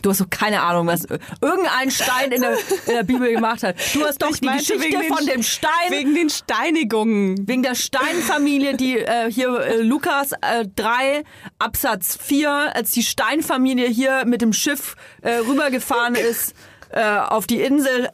[0.01, 1.05] Du hast doch keine Ahnung, was
[1.41, 3.75] irgendein Stein in der, in der Bibel gemacht hat.
[3.93, 7.47] Du hast doch Ich die Geschichte von dem Stein Wegen den Steinigungen.
[7.47, 11.23] Wegen der Steinfamilie, die äh, hier äh, Lukas äh, 3
[11.59, 16.53] Absatz 4, als die Steinfamilie hier mit dem Schiff äh, rübergefahren ist
[16.93, 18.09] äh, auf die Insel,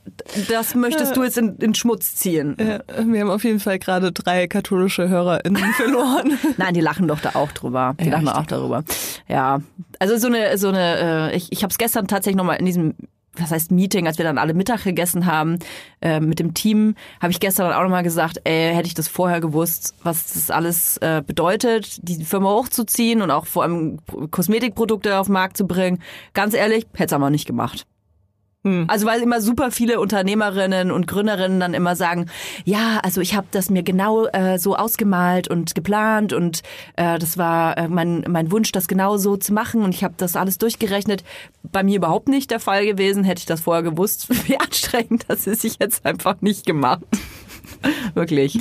[0.49, 2.55] das möchtest du jetzt in, in Schmutz ziehen.
[2.59, 6.37] Ja, wir haben auf jeden Fall gerade drei katholische HörerInnen verloren.
[6.57, 7.95] Nein, die lachen doch da auch drüber.
[7.99, 8.83] Die Ja, lachen auch darüber.
[9.27, 9.61] Ja,
[9.99, 12.95] also so eine, so eine, äh, ich, ich habe es gestern tatsächlich nochmal in diesem
[13.35, 15.59] was heißt Meeting, als wir dann alle Mittag gegessen haben
[16.01, 19.07] äh, mit dem Team, habe ich gestern dann auch nochmal gesagt, ey, hätte ich das
[19.07, 23.99] vorher gewusst, was das alles äh, bedeutet, die Firma hochzuziehen und auch vor allem
[24.31, 26.01] Kosmetikprodukte auf den Markt zu bringen.
[26.33, 27.85] Ganz ehrlich, hätte es aber nicht gemacht.
[28.87, 32.25] Also weil immer super viele Unternehmerinnen und Gründerinnen dann immer sagen,
[32.65, 36.61] ja, also ich habe das mir genau äh, so ausgemalt und geplant und
[36.97, 40.15] äh, das war äh, mein, mein Wunsch, das genau so zu machen und ich habe
[40.17, 41.23] das alles durchgerechnet.
[41.63, 45.47] Bei mir überhaupt nicht der Fall gewesen, hätte ich das vorher gewusst, wie anstrengend das
[45.47, 47.03] ist, ich es einfach nicht gemacht.
[48.13, 48.59] Wirklich.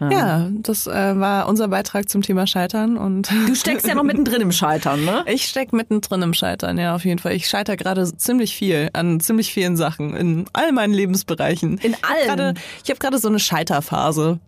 [0.00, 4.42] Ja, das äh, war unser Beitrag zum Thema Scheitern und Du steckst ja noch mittendrin
[4.42, 5.24] im Scheitern, ne?
[5.28, 7.32] ich steck mittendrin im Scheitern, ja, auf jeden Fall.
[7.32, 11.78] Ich scheiter gerade ziemlich viel an ziemlich vielen Sachen in all meinen Lebensbereichen.
[11.78, 12.58] In allen?
[12.84, 14.38] Ich habe gerade so eine Scheiterphase.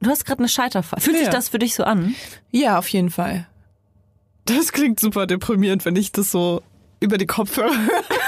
[0.00, 1.02] Du hast gerade eine Scheiterphase.
[1.02, 1.32] Fühlt sich Ja.
[1.32, 2.14] das für dich so an?
[2.50, 3.46] Ja, auf jeden Fall.
[4.44, 6.62] Das klingt super deprimierend, wenn ich das so
[7.00, 8.04] über die Kopfhörer höre.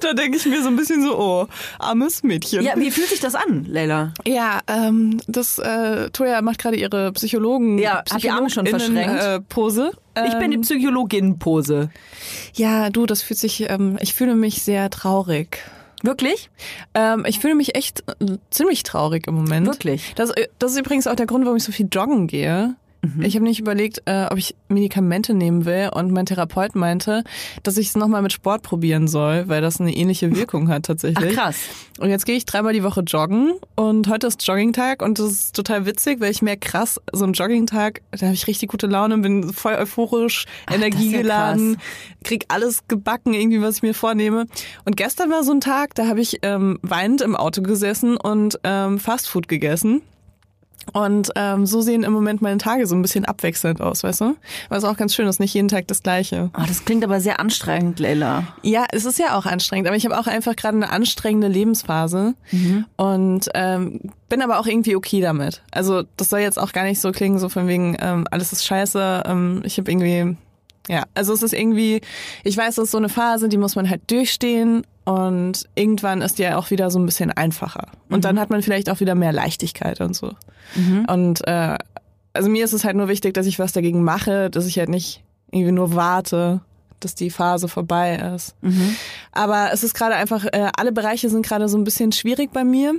[0.00, 1.46] da denke ich mir so ein bisschen so, oh,
[1.78, 2.62] armes Mädchen.
[2.62, 4.12] Ja, wie fühlt sich das an, Leila?
[4.26, 9.22] Ja, ähm, das äh, Toya macht gerade ihre Psychologen Ja, hat die Arme schon verschränkt.
[9.22, 9.92] Äh, Pose.
[10.26, 11.90] Ich bin die Ähm, Psychologin-Pose.
[12.54, 15.58] Ja, du, das fühlt sich, ähm, ich fühle mich sehr traurig.
[16.02, 16.50] Wirklich?
[16.94, 19.66] Ähm, ich fühle mich echt äh, ziemlich traurig im Moment.
[19.66, 20.12] Wirklich?
[20.16, 22.76] Das, äh, das ist übrigens auch der Grund, warum ich so viel joggen gehe.
[23.20, 27.22] Ich habe nicht überlegt, äh, ob ich Medikamente nehmen will und mein Therapeut meinte,
[27.62, 30.88] dass ich es nochmal mit Sport probieren soll, weil das eine ähnliche Wirkung hat Ach
[30.88, 31.34] tatsächlich.
[31.34, 31.56] krass.
[32.00, 35.56] Und jetzt gehe ich dreimal die Woche joggen und heute ist Joggingtag und das ist
[35.56, 39.18] total witzig, weil ich merke krass, so ein Joggingtag, da habe ich richtig gute Laune,
[39.18, 41.76] bin voll euphorisch, Ach, ist ja energiegeladen,
[42.24, 44.46] krieg alles gebacken, irgendwie, was ich mir vornehme.
[44.84, 48.58] Und gestern war so ein Tag, da habe ich ähm, weinend im Auto gesessen und
[48.64, 50.02] ähm, Fastfood gegessen.
[50.92, 54.36] Und ähm, so sehen im Moment meine Tage so ein bisschen abwechselnd aus, weißt du?
[54.68, 56.50] Was auch ganz schön ist, nicht jeden Tag das Gleiche.
[56.56, 58.44] Oh, das klingt aber sehr anstrengend, Leila.
[58.62, 62.34] Ja, es ist ja auch anstrengend, aber ich habe auch einfach gerade eine anstrengende Lebensphase
[62.96, 65.62] und ähm, bin aber auch irgendwie okay damit.
[65.70, 68.64] Also das soll jetzt auch gar nicht so klingen, so von wegen ähm, alles ist
[68.64, 69.22] scheiße.
[69.26, 70.36] Ähm, ich habe irgendwie,
[70.88, 72.00] ja, also es ist irgendwie,
[72.44, 76.38] ich weiß, es ist so eine Phase, die muss man halt durchstehen und irgendwann ist
[76.38, 79.14] die ja auch wieder so ein bisschen einfacher und dann hat man vielleicht auch wieder
[79.14, 80.32] mehr Leichtigkeit und so.
[81.06, 81.76] Und äh,
[82.34, 84.88] also mir ist es halt nur wichtig, dass ich was dagegen mache, dass ich halt
[84.88, 86.60] nicht irgendwie nur warte,
[87.00, 88.54] dass die Phase vorbei ist.
[89.32, 92.64] Aber es ist gerade einfach, äh, alle Bereiche sind gerade so ein bisschen schwierig bei
[92.64, 92.94] mir.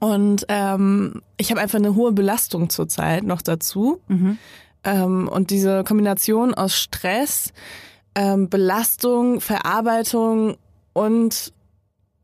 [0.00, 4.00] Und ähm, ich habe einfach eine hohe Belastung zurzeit noch dazu.
[4.84, 7.52] Ähm, und diese Kombination aus Stress,
[8.14, 10.56] ähm, Belastung, Verarbeitung
[10.92, 11.52] und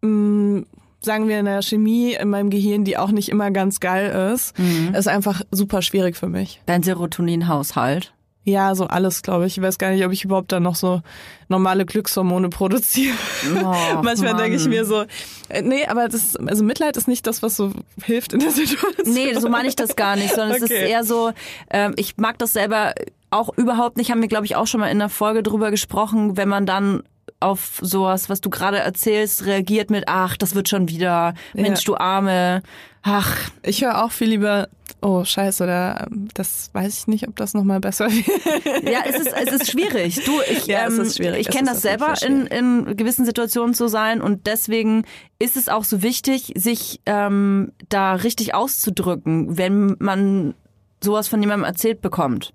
[0.02, 0.64] mh,
[1.00, 4.54] sagen wir in der Chemie in meinem Gehirn, die auch nicht immer ganz geil ist,
[4.92, 6.60] ist einfach super schwierig für mich.
[6.66, 8.12] Dein Serotoninhaushalt.
[8.48, 9.58] Ja, so alles, glaube ich.
[9.58, 11.02] Ich weiß gar nicht, ob ich überhaupt dann noch so
[11.48, 13.14] normale Glückshormone produziere.
[13.62, 15.04] Oh, Manchmal denke ich mir so,
[15.48, 17.72] äh, nee, aber das, also Mitleid ist nicht das, was so
[18.04, 19.12] hilft in der Situation.
[19.14, 20.88] Nee, so meine ich das gar nicht, sondern es ist Okay.
[20.90, 21.32] eher so,
[21.70, 22.94] ähm, ich mag das selber
[23.30, 26.36] auch überhaupt nicht, haben wir, glaube ich, auch schon mal in der Folge drüber gesprochen,
[26.38, 27.02] wenn man dann
[27.40, 31.84] auf sowas, was du gerade erzählst, reagiert mit, ach, das wird schon wieder, Mensch, Ja.
[31.84, 32.62] du Arme,
[33.02, 34.68] ach, Ich höre auch viel lieber,
[35.00, 38.88] oh scheiße, oder ähm, das weiß ich nicht, ob das nochmal besser wird.
[38.88, 40.24] Ja, es ist, es ist schwierig.
[40.24, 41.40] Du, ich, Ja, es ähm, ist schwierig.
[41.40, 45.04] ich Es kenne ist das selber in, in gewissen Situationen zu sein und deswegen
[45.38, 50.54] ist es auch so wichtig, sich ähm, da richtig auszudrücken, wenn man
[51.02, 52.52] sowas von jemandem erzählt bekommt.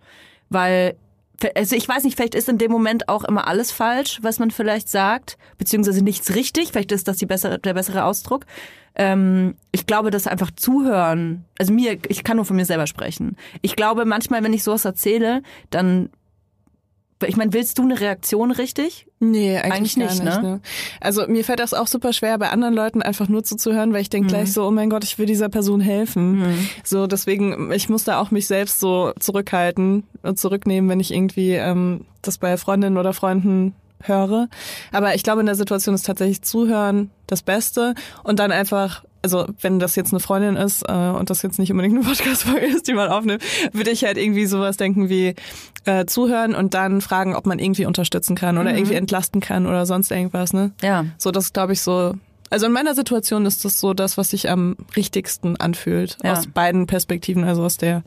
[0.50, 0.96] Weil,
[1.56, 4.52] also ich weiß nicht, vielleicht ist in dem Moment auch immer alles falsch, was man
[4.52, 8.46] vielleicht sagt, beziehungsweise nichts richtig, vielleicht ist das die bessere, der bessere Ausdruck.
[8.96, 13.38] Ähm, ich glaube, dass einfach zuhören, also mir, ich kann nur von mir selber sprechen.
[13.62, 16.10] Ich glaube, manchmal, wenn ich sowas erzähle, dann,
[17.26, 19.08] ich meine, willst du eine Reaktion richtig?
[19.20, 20.42] Nee, eigentlich, Eigentlich nicht, nicht.
[20.42, 20.42] ne?
[20.42, 20.62] Ne?
[21.00, 24.10] Also mir fällt das auch super schwer, bei anderen Leuten einfach nur zuzuhören, weil ich
[24.10, 26.44] denke gleich so, oh mein Gott, ich will dieser Person helfen.
[26.84, 31.52] So, deswegen, ich muss da auch mich selbst so zurückhalten und zurücknehmen, wenn ich irgendwie
[31.54, 34.48] ähm, das bei Freundinnen oder Freunden höre.
[34.92, 39.48] Aber ich glaube, in der Situation ist tatsächlich Zuhören das Beste und dann einfach also
[39.62, 42.88] wenn das jetzt eine Freundin ist äh, und das jetzt nicht unbedingt eine Podcast-Folge ist,
[42.88, 45.34] die man aufnimmt, würde ich halt irgendwie sowas denken wie
[45.86, 49.86] äh, zuhören und dann fragen, ob man irgendwie unterstützen kann oder irgendwie entlasten kann oder
[49.86, 50.72] sonst irgendwas, ne?
[50.82, 51.06] Ja.
[51.18, 52.14] So, das glaube ich so.
[52.50, 56.18] Also in meiner Situation ist das so das, was sich am richtigsten anfühlt.
[56.22, 56.34] Ja.
[56.34, 58.04] Aus beiden Perspektiven, also aus der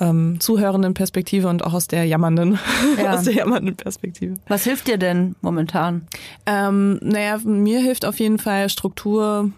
[0.00, 2.58] ähm, zuhörenden Perspektive und auch aus der jammernden,
[3.02, 3.14] Ja.
[3.14, 4.34] aus der jammernden Perspektive.
[4.46, 6.06] Was hilft dir denn momentan?
[6.46, 9.50] Ähm, naja, mir hilft auf jeden Fall Struktur,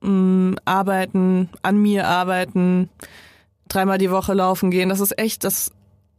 [0.00, 2.88] mh, arbeiten, an mir arbeiten,
[3.68, 4.88] dreimal die Woche laufen gehen.
[4.88, 5.70] Das ist echt, das,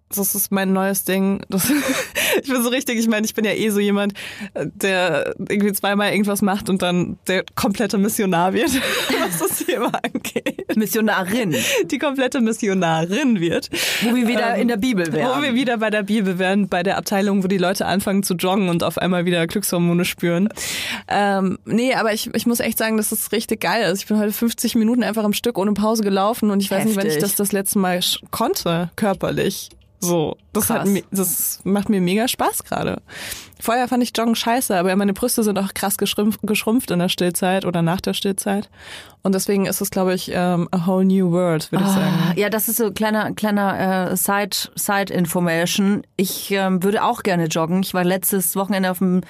[0.10, 1.42] das ist mein neues Ding.
[1.50, 1.72] Das,
[2.42, 4.14] ich bin so richtig, ich meine, ich bin ja eh so jemand,
[4.56, 8.70] der irgendwie zweimal irgendwas macht und dann der komplette Missionar wird,
[9.20, 10.76] was das Thema angeht.
[10.76, 13.70] Missionarin, Die komplette Missionarin wird.
[14.04, 15.56] wo wir wieder Ähm, in der Bibel Wo wir wären.
[15.56, 18.84] wieder bei der Bibel wären, bei der Abteilung, wo die Leute anfangen zu joggen und
[18.84, 20.50] auf einmal wieder Glückshormone spüren.
[21.08, 24.00] Ähm, nee, aber ich, ich muss echt sagen, dass das richtig geil ist.
[24.02, 26.96] Ich bin heute 50 Minuten einfach am Stück ohne Pause gelaufen und ich weiß nicht,
[26.98, 27.24] wann ich Heftig.
[27.30, 28.00] das das letzte Mal
[28.32, 29.70] konnte, körperlich.
[30.06, 31.04] So, das, hat, Krass.
[31.12, 33.02] das macht mir mega Spaß gerade.
[33.60, 37.10] Vorher fand ich Joggen scheiße, aber meine Brüste sind auch krass geschrumpft, geschrumpft in der
[37.10, 38.70] Stillzeit oder nach der Stillzeit.
[39.24, 42.14] Und deswegen ist es, glaube ich, ähm, a whole new world, würde ich sagen.
[42.30, 46.04] Ah, ja, das ist so kleiner kleiner äh, Side Side Information.
[46.16, 47.82] Ich ähm, würde auch gerne joggen.
[47.82, 49.22] Ich war letztes Wochenende auf dem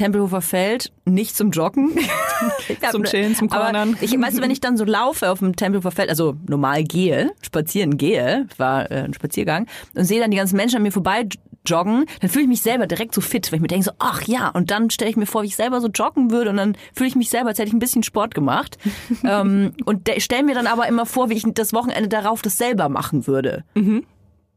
[0.00, 1.90] Tempelhofer Feld, nicht zum Joggen.
[2.90, 3.98] Zum ne- Chillen, zum aber Cornern.
[4.00, 7.32] Ich weißt du, wenn ich dann so laufe auf dem Tempelhofer Feld, also normal gehe,
[7.42, 11.26] spazieren gehe, war äh, ein Spaziergang und sehe dann die ganzen Menschen an mir vorbei
[11.66, 14.22] joggen, dann fühle ich mich selber direkt so fit, weil ich mir denke so, ach
[14.22, 16.76] ja, und dann stelle ich mir vor, wie ich selber so joggen würde und dann
[16.94, 18.78] fühle ich mich selber, als hätte ich ein bisschen Sport gemacht
[19.24, 22.88] ähm, und stelle mir dann aber immer vor, wie ich das Wochenende darauf das selber
[22.88, 23.64] machen würde.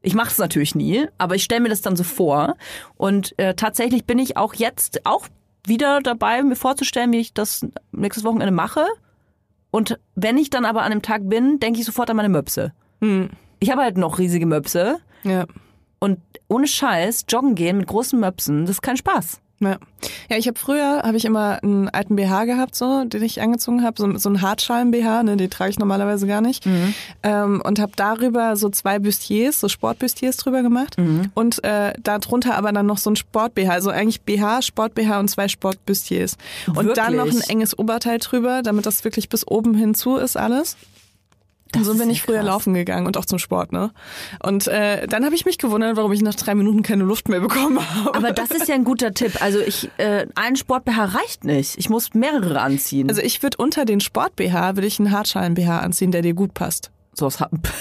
[0.05, 2.55] Ich mache es natürlich nie, aber ich stelle mir das dann so vor.
[2.95, 5.27] Und äh, tatsächlich bin ich auch jetzt auch
[5.65, 8.85] wieder dabei, mir vorzustellen, wie ich das nächstes Wochenende mache.
[9.71, 12.73] Und wenn ich dann aber an einem Tag bin, denke ich sofort an meine Möpse.
[13.01, 13.29] Hm.
[13.59, 14.99] Ich habe halt noch riesige Möpse.
[15.23, 15.45] Ja.
[15.99, 19.39] Und ohne Scheiß, joggen gehen mit großen Möpsen, das ist kein Spaß.
[19.63, 19.78] Ja,
[20.30, 23.84] ja ich habe früher habe ich immer einen alten BH gehabt, so den ich angezogen
[23.84, 26.65] habe, so, so einen Hartschalen BH, ne, die trage ich normalerweise gar nicht,
[27.23, 30.95] ähm, und habe darüber so zwei Bustiers, so Sportbustiers drüber gemacht.
[31.34, 35.19] Und äh, darunter aber dann noch so ein Sport BH, also eigentlich BH, Sport BH
[35.19, 36.38] und zwei Sportbustiers.
[36.76, 40.78] Und dann noch ein enges Oberteil drüber, damit das wirklich bis oben hinzu ist alles.
[41.75, 42.45] Und so bin ja ich früher krass.
[42.45, 43.91] laufen gegangen und auch zum Sport, ne?
[44.41, 47.39] Und äh, dann habe ich mich gewundert, warum ich nach drei Minuten keine Luft mehr
[47.39, 48.15] bekommen habe.
[48.15, 49.41] Aber das ist ja ein guter Tipp.
[49.41, 51.77] Also ich, äh, ein Sport-BH reicht nicht.
[51.77, 53.09] Ich muss mehrere anziehen.
[53.09, 56.33] Also ich würde unter den Sport BH würde ich einen Hartschalen BH anziehen, der dir
[56.33, 56.91] gut passt.
[57.13, 57.62] sowas haben.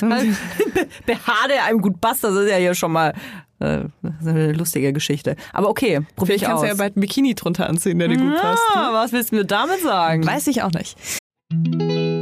[0.00, 3.12] BH, der einem gut passt, das ist ja hier schon mal
[3.58, 5.36] äh, das eine lustige Geschichte.
[5.52, 6.62] Aber okay, probier ich kannst aus.
[6.62, 8.62] du ja bald einen Bikini drunter anziehen, der dir gut passt.
[8.74, 10.26] ah, was willst du mir damit sagen?
[10.26, 10.96] Weiß ich auch nicht.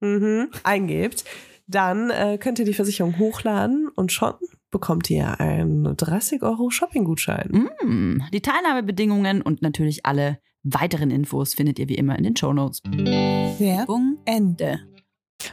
[0.00, 1.24] Mhm, eingebt,
[1.66, 4.34] dann äh, könnt ihr die Versicherung hochladen und schon
[4.70, 7.68] bekommt ihr einen 30 Euro Shopping-Gutschein.
[7.82, 12.82] Mm, Die Teilnahmebedingungen und natürlich alle weiteren Infos findet ihr wie immer in den Shownotes.
[12.84, 14.80] Werbung Ende.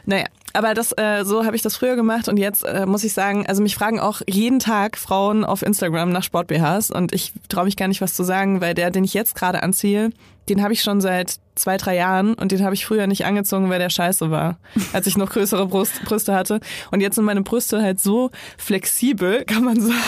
[0.06, 3.12] Naja, aber das, äh, so habe ich das früher gemacht und jetzt äh, muss ich
[3.12, 7.64] sagen, also mich fragen auch jeden Tag Frauen auf Instagram nach Sport-BHs und ich traue
[7.64, 10.10] mich gar nicht was zu sagen, weil der, den ich jetzt gerade anziehe,
[10.48, 13.70] den habe ich schon seit zwei, drei Jahren und den habe ich früher nicht angezogen,
[13.70, 14.58] weil der scheiße war,
[14.92, 16.60] als ich noch größere Brust, Brüste hatte.
[16.90, 19.94] Und jetzt sind meine Brüste halt so flexibel, kann man sagen.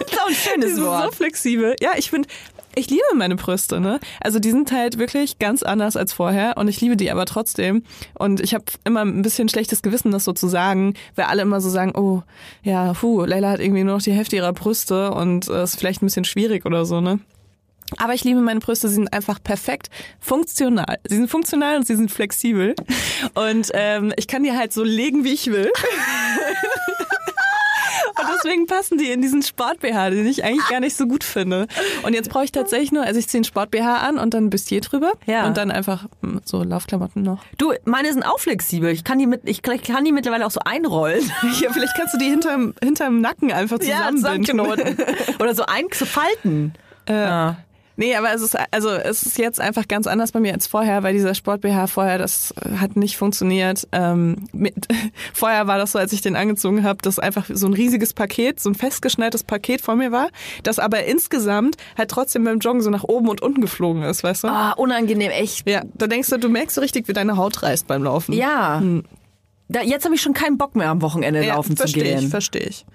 [0.00, 1.14] Das ist auch ein schönes sind so Wort.
[1.14, 1.76] flexibel.
[1.80, 2.28] Ja, ich finde,
[2.74, 4.00] ich liebe meine Brüste, ne?
[4.20, 7.82] Also die sind halt wirklich ganz anders als vorher und ich liebe die aber trotzdem.
[8.14, 11.60] Und ich habe immer ein bisschen schlechtes Gewissen, das so zu sagen, weil alle immer
[11.60, 12.22] so sagen, oh,
[12.62, 16.02] ja, puh, Leila hat irgendwie nur noch die Hälfte ihrer Brüste und äh, ist vielleicht
[16.02, 17.20] ein bisschen schwierig oder so, ne?
[17.96, 19.88] Aber ich liebe meine Brüste, sie sind einfach perfekt
[20.20, 20.98] funktional.
[21.08, 22.74] Sie sind funktional und sie sind flexibel.
[23.34, 25.72] Und ähm, ich kann die halt so legen, wie ich will.
[28.20, 31.66] Und deswegen passen die in diesen Sport-BH, den ich eigentlich gar nicht so gut finde.
[32.02, 34.50] Und jetzt brauche ich tatsächlich nur, also ich ziehe einen Sport-BH an und dann ein
[34.50, 35.12] Bustier drüber.
[35.26, 35.46] Ja.
[35.46, 37.42] Und dann einfach hm, so Laufklamotten noch.
[37.58, 38.90] Du, meine sind auch flexibel.
[38.90, 41.20] Ich kann die, mit, ich kann die mittlerweile auch so einrollen.
[41.52, 44.44] Hier, vielleicht kannst du die hinterm, hinterm Nacken einfach zusammenbinden.
[44.44, 44.96] zusammenknoten.
[45.38, 46.74] Oder so einzufalten.
[47.06, 47.52] Äh,
[47.98, 51.02] Nee, aber es ist, also es ist jetzt einfach ganz anders bei mir als vorher,
[51.02, 53.88] weil dieser Sport-BH vorher, das hat nicht funktioniert.
[53.90, 54.86] Ähm, mit,
[55.34, 58.60] vorher war das so, als ich den angezogen habe, dass einfach so ein riesiges Paket,
[58.60, 60.28] so ein festgeschnalltes Paket vor mir war,
[60.62, 64.44] das aber insgesamt halt trotzdem beim Joggen so nach oben und unten geflogen ist, weißt
[64.44, 64.48] du?
[64.48, 65.68] Ah, unangenehm, echt.
[65.68, 68.32] Ja, da denkst du, du merkst so richtig, wie deine Haut reißt beim Laufen.
[68.32, 68.80] Ja.
[69.70, 72.18] Da, jetzt habe ich schon keinen Bock mehr am Wochenende ja laufen zu verstehe gehen.
[72.20, 72.86] ich, verstehe ich.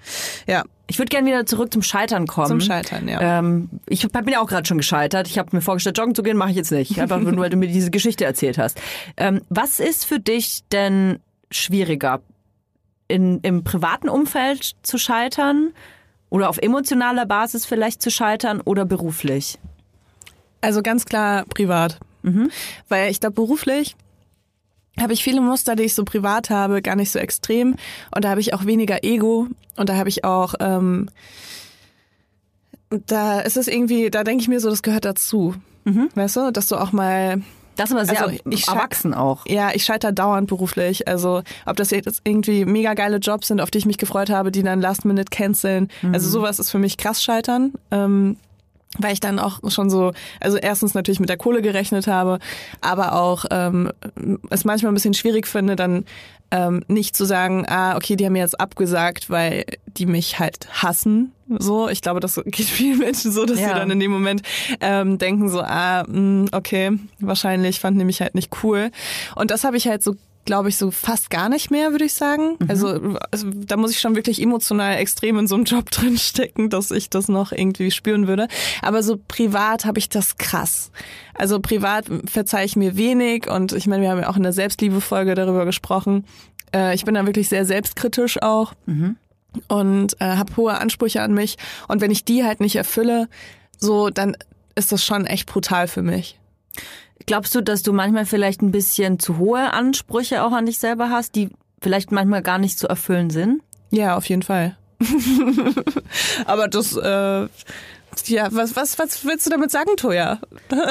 [0.48, 2.48] Ja, Ich würde gerne wieder zurück zum Scheitern kommen.
[2.48, 3.38] zum Scheitern, ja.
[3.38, 5.28] Ähm, ich hab- bin ja auch gerade schon gescheitert.
[5.28, 6.98] Ich habe mir vorgestellt, joggen zu gehen, mache ich jetzt nicht.
[7.00, 8.80] Einfach nur, weil du mir diese Geschichte erzählt hast.
[9.16, 11.20] Ähm, was ist für dich denn
[11.50, 12.20] schwieriger?
[13.06, 15.72] In, Im privaten Umfeld zu scheitern?
[16.30, 19.58] Oder auf emotionaler Basis vielleicht zu scheitern oder beruflich?
[20.60, 22.00] Also ganz klar privat.
[22.88, 23.94] Weil ich glaube, beruflich
[25.00, 27.76] habe ich viele Muster, die ich so privat habe, gar nicht so extrem.
[28.14, 29.48] Und da habe ich auch weniger Ego.
[29.76, 31.08] Und da habe ich auch, ähm,
[33.06, 35.54] da ist es irgendwie, da denke ich mir so, das gehört dazu.
[36.14, 37.42] Weißt du, dass du auch mal
[37.76, 39.44] Das ist aber sehr Also, ich erwachsen auch.
[39.46, 41.08] Ja, ich scheitere dauernd beruflich.
[41.08, 44.52] Also ob das jetzt irgendwie mega geile Jobs sind, auf die ich mich gefreut habe,
[44.52, 45.88] die dann last minute canceln.
[46.12, 47.72] Also sowas ist für mich krass scheitern.
[47.90, 48.36] Ähm,
[48.98, 52.38] weil ich dann auch schon so, also erstens natürlich mit der Kohle gerechnet habe,
[52.80, 53.90] aber auch ähm,
[54.50, 56.04] es manchmal ein bisschen schwierig finde, dann
[56.50, 60.68] ähm, nicht zu sagen, ah, okay, die haben mir jetzt abgesagt, weil die mich halt
[60.82, 61.32] hassen.
[61.58, 63.68] So, ich glaube, das geht vielen Menschen so, dass Ja.
[63.68, 64.42] sie dann in dem Moment
[64.80, 68.90] ähm, denken so, ah, mh, okay, wahrscheinlich fanden die mich halt nicht cool.
[69.34, 70.14] Und das habe ich halt so
[70.44, 72.56] glaube ich, so fast gar nicht mehr, würde ich sagen.
[72.68, 76.70] Also, also da muss ich schon wirklich emotional extrem in so einem Job drin stecken,
[76.70, 78.48] dass ich das noch irgendwie spüren würde.
[78.82, 80.90] Aber so privat habe ich das krass.
[81.34, 84.52] Also privat verzeih ich mir wenig und ich meine, wir haben ja auch in der
[84.52, 86.24] Selbstliebe-Folge darüber gesprochen.
[86.74, 88.74] Äh, ich bin da wirklich sehr selbstkritisch auch
[89.68, 91.56] und äh, habe hohe Ansprüche an mich.
[91.88, 93.28] Und wenn ich die halt nicht erfülle,
[93.78, 94.36] so, dann
[94.74, 96.38] ist das schon echt brutal für mich.
[97.26, 101.10] Glaubst du, dass du manchmal vielleicht ein bisschen zu hohe Ansprüche auch an dich selber
[101.10, 101.50] hast, die
[101.80, 103.62] vielleicht manchmal gar nicht zu erfüllen sind?
[103.90, 104.76] Ja, auf jeden Fall.
[106.46, 107.48] Aber das, äh,
[108.26, 110.38] ja, was, was, was willst du damit sagen, Toja?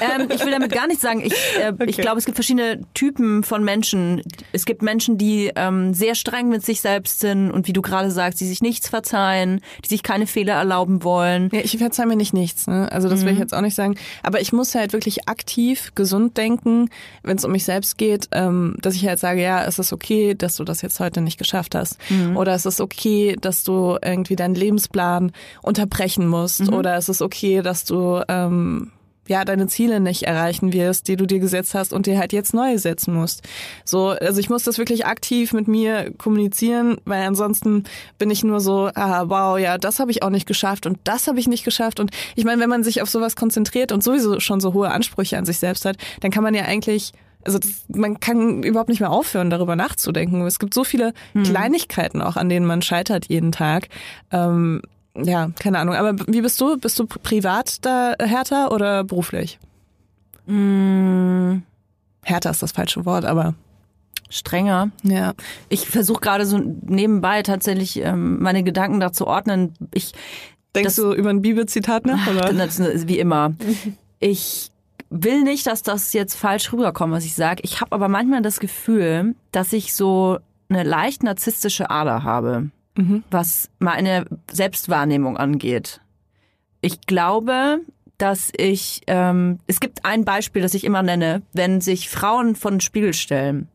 [0.00, 2.02] Ähm, ich will damit gar nicht sagen, ich, äh, ich Okay.
[2.02, 4.22] glaube, es gibt verschiedene Typen von Menschen.
[4.52, 8.10] Es gibt Menschen, die ähm, sehr streng mit sich selbst sind und wie du gerade
[8.12, 11.50] sagst, die sich nichts verzeihen, die sich keine Fehler erlauben wollen.
[11.52, 12.90] Ja, ich verzeih mir nicht nichts, ne?
[12.92, 13.96] Also das will ich jetzt auch nicht sagen.
[14.22, 16.90] Aber ich muss halt wirklich aktiv, gesund denken,
[17.24, 20.34] wenn es um mich selbst geht, ähm, dass ich halt sage, ja, es ist okay,
[20.36, 21.96] dass du das jetzt heute nicht geschafft hast.
[22.36, 26.57] Oder es ist okay, dass du irgendwie deinen Lebensplan unterbrechen musst.
[26.72, 28.92] Oder es ist okay, dass du ähm,
[29.28, 32.54] ja deine Ziele nicht erreichen wirst, die du dir gesetzt hast und dir halt jetzt
[32.54, 33.42] neue setzen musst.
[33.84, 37.84] So, also ich muss das wirklich aktiv mit mir kommunizieren, weil ansonsten
[38.18, 41.28] bin ich nur so, ah, wow, ja, das habe ich auch nicht geschafft und das
[41.28, 44.40] habe ich nicht geschafft und ich meine, wenn man sich auf sowas konzentriert und sowieso
[44.40, 47.12] schon so hohe Ansprüche an sich selbst hat, dann kann man ja eigentlich
[47.44, 50.42] also das, man kann überhaupt nicht mehr aufhören, darüber nachzudenken.
[50.42, 53.88] Es gibt so viele Kleinigkeiten auch, an denen man scheitert jeden Tag.
[54.32, 54.82] Ähm,
[55.16, 55.94] ja, keine Ahnung.
[55.94, 56.76] Aber wie bist du?
[56.78, 59.58] Bist du privat da härter oder beruflich?
[62.22, 63.54] Härter ist das falsche Wort, aber
[64.30, 64.90] Strenger.
[65.02, 65.32] ja.
[65.68, 69.74] Ich versuche gerade so nebenbei tatsächlich ähm, meine Gedanken dazu ordnen.
[69.94, 70.12] Ich
[70.74, 72.26] Denkst Das- du über ein Bibelzitat nach?
[72.26, 72.52] Oder?
[72.52, 72.78] Das
[73.08, 73.54] wie immer.
[74.20, 74.72] Ich
[75.10, 77.62] will nicht, dass das jetzt falsch rüberkommt, was ich sage.
[77.62, 80.38] Ich habe aber manchmal das Gefühl, dass ich so
[80.68, 82.70] eine leicht narzisstische Ader habe,
[83.30, 86.00] was meine Selbstwahrnehmung angeht.
[86.80, 87.80] Ich glaube,
[88.18, 92.72] dass ich, ähm, es gibt ein Beispiel, das ich immer nenne, wenn sich Frauen vor
[92.72, 93.68] den Spiegel stellen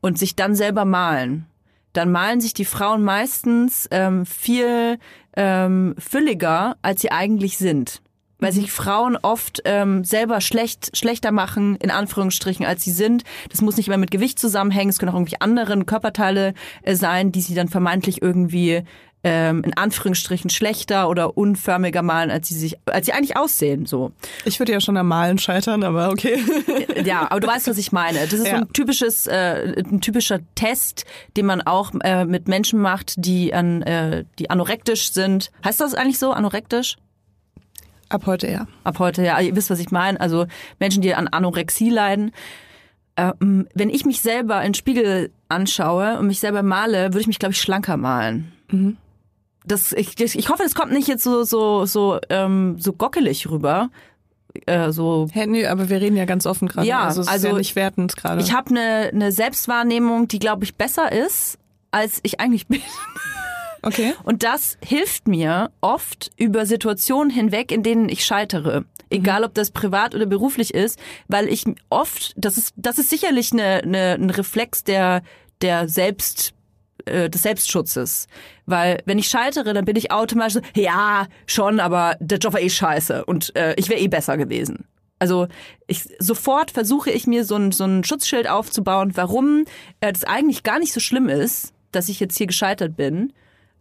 [0.00, 1.46] und sich dann selber malen,
[1.92, 4.98] dann malen sich die Frauen meistens ähm, viel
[5.36, 8.00] ähm, fülliger, als sie eigentlich sind.
[8.40, 13.24] Weil sich Frauen oft ähm, selber schlecht, schlechter machen, in Anführungsstrichen, als sie sind.
[13.50, 17.32] Das muss nicht immer mit Gewicht zusammenhängen, es können auch irgendwie andere Körperteile äh, sein,
[17.32, 18.82] die sie dann vermeintlich irgendwie
[19.22, 23.84] ähm, in Anführungsstrichen schlechter oder unförmiger malen, als sie sich, als sie eigentlich aussehen.
[23.84, 24.12] So.
[24.46, 26.38] Ich würde ja schon am Malen scheitern, aber okay.
[27.04, 28.18] Ja, aber du weißt, was ich meine.
[28.20, 28.56] Das ist so Ja.
[28.60, 31.04] ein typisches, äh, ein typischer Test,
[31.36, 35.50] den man auch äh, mit Menschen macht, die an, äh, die anorektisch sind.
[35.64, 36.96] Heißt das eigentlich so, anorektisch?
[38.10, 38.66] Ab heute ja.
[38.84, 40.20] Ab heute, ja, ihr wisst, was ich meine.
[40.20, 40.46] Also
[40.80, 42.32] Menschen, die an Anorexie leiden.
[43.16, 47.26] Ähm, wenn ich mich selber in den Spiegel anschaue und mich selber male, würde ich
[47.28, 48.52] mich, glaube ich, schlanker malen.
[49.64, 53.90] Das, ich, ich hoffe, das kommt nicht jetzt so, so, so, ähm, so gockelig rüber.
[54.66, 56.86] Äh, so Hä, nee, aber wir reden ja ganz offen gerade.
[56.86, 58.40] Ja, also es ist also ja nicht wertend gerade.
[58.40, 61.58] Ich habe eine ne Selbstwahrnehmung, die, glaube ich, besser ist,
[61.92, 62.80] als ich eigentlich bin.
[63.82, 64.14] Okay.
[64.24, 68.84] Und das hilft mir oft über Situationen hinweg, in denen ich scheitere.
[69.08, 73.52] Egal, ob das privat oder beruflich ist, weil ich oft, das ist, das ist sicherlich
[73.52, 75.22] eine, eine, ein Reflex der,
[75.62, 76.54] der Selbst,
[77.06, 78.28] äh, des Selbstschutzes.
[78.66, 82.60] Weil wenn ich scheitere, dann bin ich automatisch so, ja, schon, aber der Job war
[82.60, 84.86] eh scheiße und äh, ich wäre eh besser gewesen.
[85.18, 85.48] Also
[85.86, 89.64] ich sofort versuche ich mir so ein, so ein Schutzschild aufzubauen, warum
[90.00, 93.32] äh, das eigentlich gar nicht so schlimm ist, dass ich jetzt hier gescheitert bin.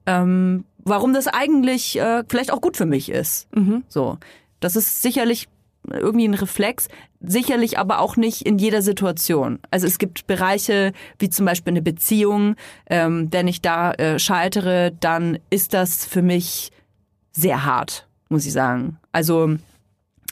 [0.09, 3.47] Ähm, warum das eigentlich äh, vielleicht auch gut für mich ist.
[3.89, 4.17] So,
[4.59, 5.47] das ist sicherlich
[5.87, 6.87] irgendwie ein Reflex,
[7.21, 9.59] sicherlich aber auch nicht in jeder Situation.
[9.71, 12.55] Also es gibt Bereiche wie zum Beispiel eine Beziehung.
[12.89, 16.71] Ähm, wenn ich da äh, scheitere, dann ist das für mich
[17.31, 18.97] sehr hart, muss ich sagen.
[19.11, 19.55] Also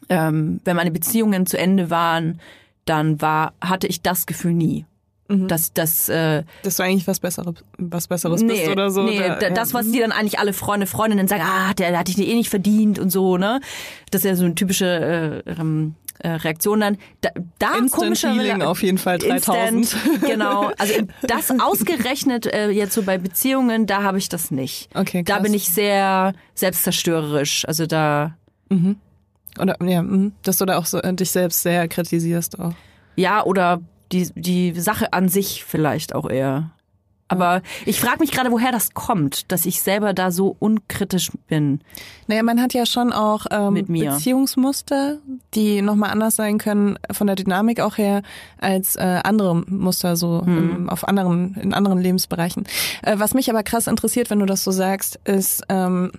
[0.09, 2.39] ähm, wenn meine Beziehungen zu Ende waren,
[2.86, 4.86] dann war, hatte ich das Gefühl nie.
[5.30, 5.47] Mhm.
[5.49, 9.03] Dass das äh, Dass du eigentlich was Besseres, was Besseres bist oder so.
[9.03, 11.99] Nee, oder, da- das, was die dann eigentlich alle Freunde, Freundinnen sagen, ah, der, der
[11.99, 13.59] hat dich eh nicht verdient und so, ne?
[14.11, 16.97] Das ist ja so eine typische äh, ähm, äh, Reaktion dann.
[17.21, 19.73] Da, da Instant komischer Healing auf jeden Fall 3000.
[19.73, 20.71] Instant, genau.
[20.78, 24.89] Also das ausgerechnet äh, jetzt so bei Beziehungen, da habe ich das nicht.
[24.95, 25.43] Okay, Da krass.
[25.43, 27.65] bin ich sehr selbstzerstörerisch.
[27.67, 28.36] Also da,
[29.59, 30.34] Oder, ja, mhm.
[30.43, 32.73] dass du da auch so, äh, dich selbst sehr kritisierst auch.
[33.15, 33.82] ja, oder
[34.12, 36.72] die, die Sache an sich vielleicht auch eher.
[37.30, 41.82] Aber ich frage mich gerade, woher das kommt, dass ich selber da so unkritisch bin.
[42.28, 43.86] Naja, man hat ja schon auch ähm.
[43.86, 45.18] Beziehungsmuster,
[45.53, 48.22] die nochmal anders sein können, von der Dynamik auch her,
[48.60, 52.66] als äh, andere Muster so im, auf anderen, in anderen Lebensbereichen.
[53.01, 56.12] Äh, was mich aber krass interessiert, wenn du das so sagst, ist, ähm,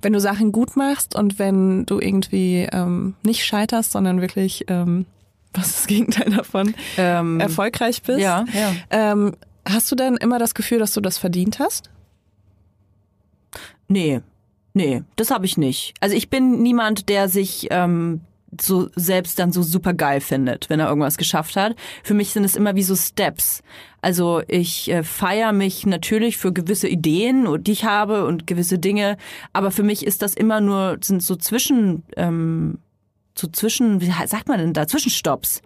[0.00, 5.04] wenn du Sachen gut machst und wenn du irgendwie ähm, nicht scheiterst, sondern wirklich, ähm,
[5.56, 8.20] was das Gegenteil davon, Ähm, erfolgreich bist.
[8.20, 8.72] ja, ja.
[8.90, 9.34] Ähm,
[9.68, 11.90] hast du dann immer das Gefühl, dass du das verdient hast?
[13.88, 14.20] Nee,
[14.74, 15.94] nee, das habe ich nicht.
[16.00, 18.20] Also ich bin niemand, der sich ähm,
[18.60, 21.76] so selbst dann so super geil findet, wenn er irgendwas geschafft hat.
[22.02, 23.62] Für mich sind es immer wie so Steps.
[24.02, 29.16] Also ich äh, feiere mich natürlich für gewisse Ideen, die ich habe und gewisse Dinge,
[29.52, 32.78] aber für mich ist das immer nur sind so zwischen ähm,
[33.38, 35.62] so zwischen wie sagt man denn da Zwischenstopps.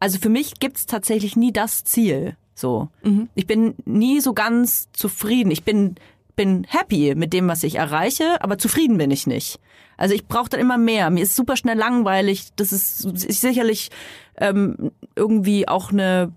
[0.00, 2.36] Also für mich gibt's tatsächlich nie das Ziel.
[2.54, 2.88] So,
[3.34, 5.50] ich bin nie so ganz zufrieden.
[5.50, 5.96] Ich bin
[6.36, 9.60] bin happy mit dem, was ich erreiche, aber zufrieden bin ich nicht.
[9.96, 11.10] Also ich brauche dann immer mehr.
[11.10, 12.48] Mir ist super schnell langweilig.
[12.56, 13.90] Das ist, ist sicherlich
[14.38, 16.32] ähm, irgendwie auch eine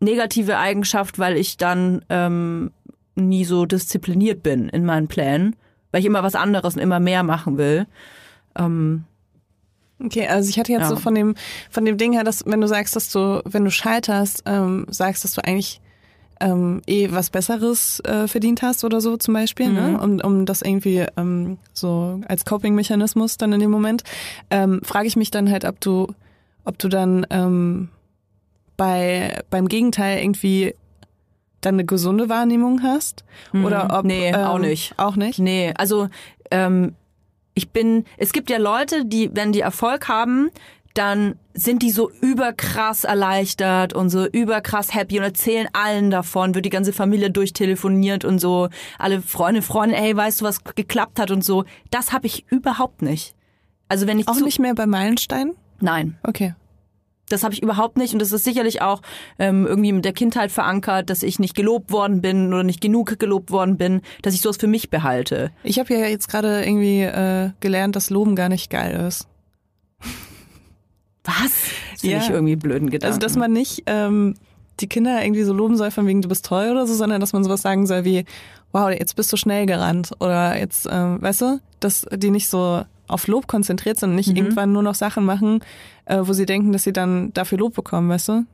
[0.00, 2.70] negative Eigenschaft, weil ich dann ähm,
[3.14, 5.56] nie so diszipliniert bin in meinen Plänen,
[5.90, 7.86] weil ich immer was anderes und immer mehr machen will.
[8.56, 9.04] Ähm,
[10.04, 10.88] Okay, also ich hatte jetzt Ja.
[10.88, 11.34] so von dem
[11.70, 15.24] von dem Ding her, dass wenn du sagst, dass du, wenn du scheiterst, ähm, sagst,
[15.24, 15.80] dass du eigentlich
[16.38, 19.98] ähm, eh was Besseres äh, verdient hast oder so zum Beispiel, ne?
[19.98, 24.02] um, um das irgendwie ähm, so als Coping-Mechanismus dann in dem Moment,
[24.50, 26.08] ähm, frage ich mich dann halt, ob du,
[26.66, 27.88] ob du dann ähm,
[28.76, 30.74] bei beim Gegenteil irgendwie
[31.62, 33.24] dann eine gesunde Wahrnehmung hast
[33.54, 34.08] oder ob Mhm.
[34.08, 34.94] Nee, auch ähm, nicht.
[34.98, 35.38] auch nicht.
[35.38, 36.08] Nee, also
[36.50, 36.94] ähm,
[37.56, 40.50] ich bin, es gibt ja Leute, die, wenn die Erfolg haben,
[40.94, 46.64] dann sind die so überkrass erleichtert und so überkrass happy und erzählen allen davon, wird
[46.64, 51.30] die ganze Familie durchtelefoniert und so, alle Freunde, Freunde, ey, weißt du, was geklappt hat
[51.30, 51.64] und so.
[51.90, 53.34] Das habe ich überhaupt nicht.
[53.88, 55.54] Also wenn ich Auch zu, nicht mehr bei Meilensteinen?
[55.80, 56.54] nein, Okay.
[57.28, 59.02] Das habe ich überhaupt nicht und das ist sicherlich auch
[59.38, 63.18] ähm, irgendwie mit der Kindheit verankert, dass ich nicht gelobt worden bin oder nicht genug
[63.18, 65.50] gelobt worden bin, dass ich sowas für mich behalte.
[65.64, 69.26] Ich habe ja jetzt gerade irgendwie äh, gelernt, dass Loben gar nicht geil ist.
[71.24, 71.52] Was?
[71.94, 72.18] Das Ja.
[72.18, 73.06] ich irgendwie blöden Gedanken.
[73.06, 74.34] Also, dass man nicht ähm,
[74.80, 77.32] die Kinder irgendwie so loben soll, von wegen du bist toll oder so, sondern dass
[77.32, 78.24] man sowas sagen soll wie,
[78.72, 82.82] wow, jetzt bist du schnell gerannt oder jetzt, ähm, weißt du, dass die nicht so
[83.08, 85.60] auf Lob konzentriert sind und nicht irgendwann nur noch Sachen machen,
[86.06, 88.44] äh, wo sie denken, dass sie dann dafür Lob bekommen, weißt du?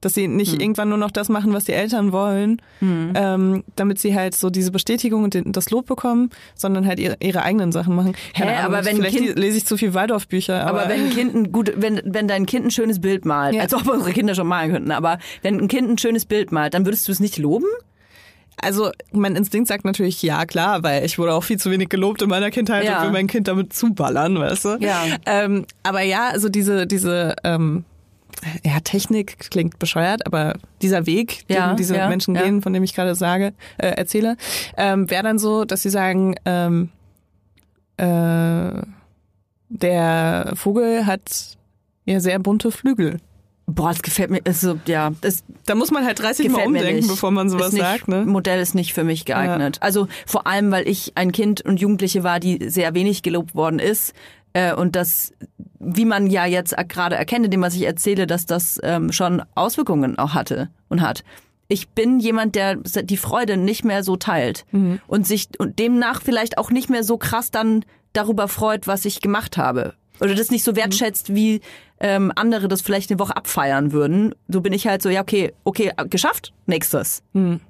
[0.00, 4.14] Dass sie nicht irgendwann nur noch das machen, was die Eltern wollen, ähm, damit sie
[4.14, 7.96] halt so diese Bestätigung und den, das Lob bekommen, sondern halt ihre, ihre eigenen Sachen
[7.96, 8.14] machen.
[8.32, 11.06] Keine Hä, Ahnung, aber wenn vielleicht Kind- lese ich zu viel Waldorfbücher, aber, aber wenn
[11.06, 13.62] ein Kind ein gut, wenn, wenn dein Kind ein schönes Bild malt, Ja.
[13.62, 16.74] als ob unsere Kinder schon malen könnten, aber wenn ein Kind ein schönes Bild malt,
[16.74, 17.66] dann würdest du es nicht loben?
[18.62, 22.22] Also mein Instinkt sagt natürlich ja, klar, weil ich wurde auch viel zu wenig gelobt
[22.22, 22.98] in meiner Kindheit Ja.
[22.98, 24.76] und will mein Kind damit zuballern, weißt du?
[24.80, 25.02] Ja.
[25.26, 27.84] Ähm, aber ja, also diese, diese ähm,
[28.64, 32.42] ja, Technik klingt bescheuert, aber dieser Weg, Ja, den diese ja, Menschen ja.
[32.42, 34.36] gehen, von dem ich gerade sage, äh, erzähle,
[34.76, 36.90] ähm, wäre dann so, dass sie sagen, ähm,
[37.96, 38.82] äh,
[39.70, 41.56] der Vogel hat
[42.04, 43.18] ja sehr bunte Flügel.
[43.70, 47.30] Boah, das gefällt mir, also, ja, das Da muss man halt 30 Mal umdenken, bevor
[47.30, 48.24] man sowas nicht, sagt, ne?
[48.24, 49.76] Modell ist nicht für mich geeignet.
[49.80, 53.78] Also vor allem, weil ich ein Kind und Jugendliche war, die sehr wenig gelobt worden
[53.78, 54.14] ist.
[54.54, 55.34] Äh, und das,
[55.78, 60.18] wie man ja jetzt gerade erkennt, indem was ich erzähle, dass das ähm, schon Auswirkungen
[60.18, 61.22] auch hatte und hat.
[61.68, 64.64] Ich bin jemand, der die Freude nicht mehr so teilt
[65.06, 69.20] und sich und demnach vielleicht auch nicht mehr so krass dann darüber freut, was ich
[69.20, 69.92] gemacht habe.
[70.20, 71.60] Oder das nicht so wertschätzt, wie
[72.00, 74.34] ähm, andere das vielleicht eine Woche abfeiern würden.
[74.48, 77.22] So bin ich halt so, ja, okay, okay, geschafft, nächstes.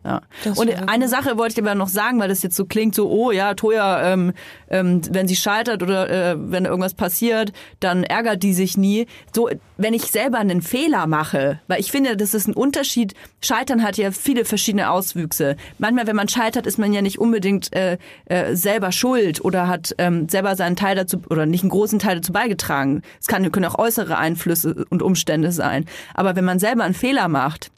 [0.05, 0.23] Ja.
[0.45, 3.11] Das Und eine Sache wollte ich aber noch sagen, weil das jetzt so klingt, so,
[3.11, 4.33] oh ja, Toja, ähm,
[4.71, 9.07] ähm, wenn sie scheitert oder äh, wenn irgendwas passiert, dann ärgert die sich nie.
[9.35, 13.15] So, wenn ich selber einen Fehler mache, weil ich finde, das ist ein Unterschied.
[13.41, 15.57] Scheitern hat ja viele verschiedene Auswüchse.
[15.79, 19.95] Manchmal, wenn man scheitert, ist man ja nicht unbedingt äh, äh, selber schuld oder hat
[19.99, 23.03] ähm, selber seinen Teil dazu oder nicht einen großen Teil dazu beigetragen.
[23.21, 25.87] Es kann, können auch äußere Einflüsse und Umstände sein.
[26.15, 27.71] Aber wenn man selber einen Fehler macht,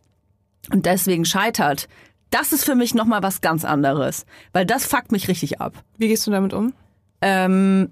[0.73, 1.89] und deswegen scheitert,
[2.31, 4.25] das ist für mich nochmal was ganz anderes.
[4.53, 5.73] Weil das fuckt mich richtig ab.
[5.99, 6.73] Wie gehst du damit um?
[7.23, 7.91] Ähm,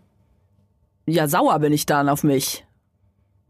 [1.06, 2.64] ja, sauer bin ich dann auf mich.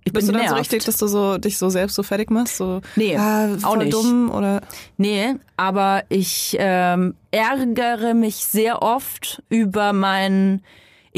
[0.04, 0.60] Ich Bist bin du dann so genervt.
[0.72, 2.56] richtig, dass du so dich so selbst so fertig machst?
[2.56, 3.92] So, Nee, ah, auch nicht.
[3.92, 4.62] dumm oder
[4.96, 10.62] Nee, aber ich ähm, ärgere mich sehr oft über meinen.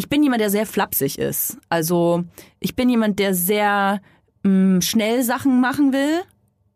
[0.01, 1.59] Ich bin jemand, der sehr flapsig ist.
[1.69, 2.25] Also
[2.59, 4.01] ich bin jemand, der sehr
[4.45, 6.23] mh, schnell Sachen machen will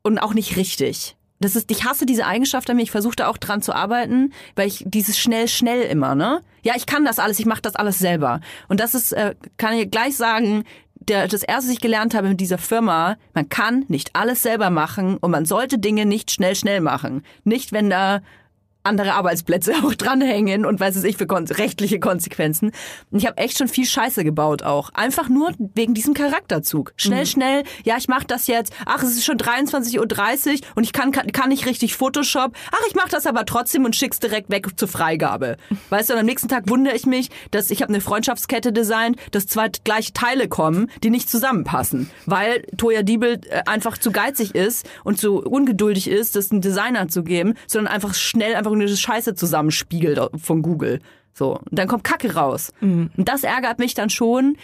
[0.03, 1.17] und auch nicht richtig.
[1.41, 2.83] Das ist, ich hasse diese Eigenschaft an mir.
[2.83, 6.43] Ich versuche da auch dran zu arbeiten, weil ich dieses schnell, schnell immer, ne?
[6.65, 7.39] Ja, ich kann das alles.
[7.39, 8.43] Ich mache das alles selber.
[8.69, 10.65] Und das ist, äh, kann ich gleich sagen,
[10.95, 14.69] der, das erste, was ich gelernt habe mit dieser Firma, man kann nicht alles selber
[14.69, 17.23] machen und man sollte Dinge nicht schnell, schnell machen.
[17.45, 18.21] Nicht, wenn da
[18.85, 22.71] andere Arbeitsplätze auch dranhängen und weiß es ich für kon rechtliche Konsequenzen.
[23.11, 24.91] Und ich habe echt schon viel Scheiße gebaut auch.
[24.95, 26.93] Einfach nur wegen diesem Charakterzug.
[26.97, 28.73] Schnell, schnell, ja, ich mache das jetzt.
[28.87, 32.53] Ach, es ist schon 23.30 Uhr und ich kann, kann, kann nicht richtig Photoshop.
[32.71, 35.57] Ach, ich mache das aber trotzdem und schick's direkt weg zur Freigabe.
[35.91, 39.19] Weißt du, und am nächsten Tag wundere ich mich, dass ich habe eine Freundschaftskette designt,
[39.31, 42.11] dass zwei gleiche Teile kommen, die nicht zusammenpassen.
[42.27, 47.09] Weil Toya Diebel äh, einfach zu geizig ist und zu ungeduldig ist, das einem Designer
[47.09, 51.01] zu geben, sondern einfach schnell einfach eine Scheiße zusammenspiegelt von Google.
[51.33, 52.73] So, und dann kommt Kacke raus.
[53.17, 54.57] Und das ärgert mich dann schon,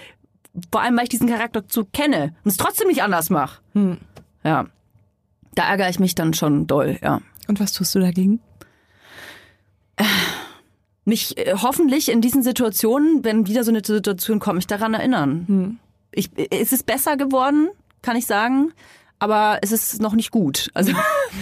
[0.70, 3.60] vor allem, weil ich diesen Charakterzug kenne und es trotzdem nicht anders mache.
[4.44, 4.66] Ja.
[5.54, 7.20] Da ärgere ich mich dann schon doll, ja.
[7.48, 8.40] und was tust du dagegen?
[11.04, 15.78] Mich äh, hoffentlich in diesen Situationen, wenn wieder so eine Situation kommt, mich daran erinnern.
[16.12, 17.68] Ich, äh, es ist besser geworden,
[18.02, 18.72] kann ich sagen,
[19.18, 20.70] aber es ist noch nicht gut.
[20.74, 20.92] Also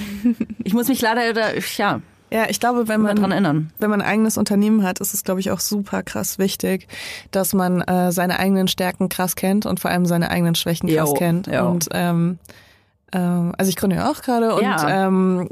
[0.64, 2.00] ich muss mich leider, ja,
[2.30, 3.72] Ja, ich glaube, wenn man dran erinnern.
[3.78, 6.86] wenn man ein eigenes Unternehmen hat, ist es, glaube ich, auch super krass wichtig,
[7.30, 11.08] dass man äh, seine eigenen Stärken krass kennt und vor allem seine eigenen Schwächen krass
[11.08, 11.46] Jo, kennt.
[11.46, 11.66] jo.
[11.68, 12.38] Und ähm,
[13.10, 15.06] ähm, also ich gründe ja auch gerade und Ja.
[15.06, 15.48] ähm,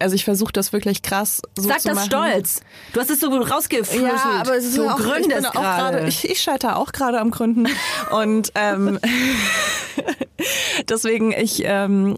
[0.00, 2.06] also ich versuche das wirklich krass so Sag zu das machen.
[2.06, 2.60] stolz.
[2.92, 4.02] Du hast es so rausgeflüstelt.
[4.12, 6.08] Ja, aber es ist du auch, ich gründest auch gerade, gerade.
[6.08, 7.68] ich, ich scheitere auch gerade am Gründen
[8.10, 8.98] und ähm,
[10.88, 12.16] deswegen ich ähm,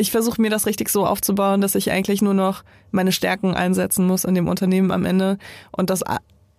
[0.00, 4.06] ich versuche mir das richtig so aufzubauen, dass ich eigentlich nur noch meine Stärken einsetzen
[4.06, 5.38] muss in dem Unternehmen am Ende
[5.70, 6.02] und dass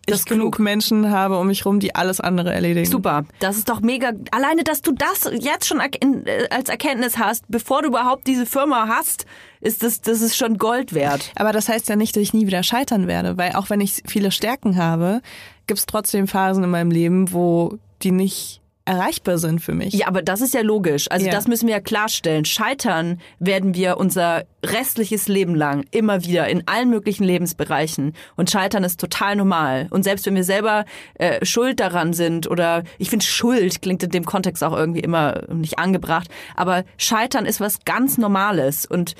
[0.08, 0.60] ich genug.
[0.60, 2.86] Menschen habe um mich rum, die alles andere erledigen.
[2.86, 4.12] Super, das ist doch mega.
[4.32, 8.88] Alleine, dass du das jetzt schon äh, als Erkenntnis hast, bevor du überhaupt diese Firma
[8.88, 9.26] hast,
[9.60, 11.32] ist das, das ist schon Gold wert.
[11.36, 14.04] Aber das heißt ja nicht, dass ich nie wieder scheitern werde, weil auch wenn ich
[14.08, 15.22] viele Stärken habe,
[15.68, 19.94] gibt es trotzdem Phasen in meinem Leben, wo die nicht erreichbar sind für mich.
[19.94, 21.10] Ja, aber das ist ja logisch.
[21.12, 21.32] Also Ja.
[21.32, 22.46] das müssen wir ja klarstellen.
[22.46, 28.14] Scheitern werden wir unser restliches Leben lang immer wieder in allen möglichen Lebensbereichen.
[28.36, 29.88] Und Scheitern ist total normal.
[29.92, 34.10] Und selbst wenn wir selber äh, schuld daran sind oder ich finde Schuld klingt in
[34.10, 36.30] dem Kontext auch irgendwie immer nicht angebracht.
[36.56, 39.16] Aber Scheitern ist was ganz Normales und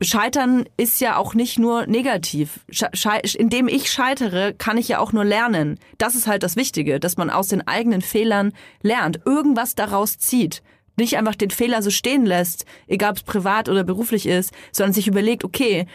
[0.00, 2.60] Scheitern ist ja auch nicht nur negativ.
[2.70, 5.78] Sche schei- indem ich scheitere, kann ich ja auch nur lernen.
[5.98, 8.52] Das ist halt das Wichtige, dass man aus den eigenen Fehlern
[8.82, 10.62] lernt, irgendwas daraus zieht.
[10.96, 14.92] Nicht einfach den Fehler so stehen lässt, egal ob es privat oder beruflich ist, sondern
[14.92, 15.86] sich überlegt, okay,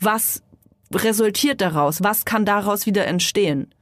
[0.00, 0.42] was
[0.94, 2.02] resultiert daraus?
[2.02, 3.74] Was kann daraus wieder entstehen?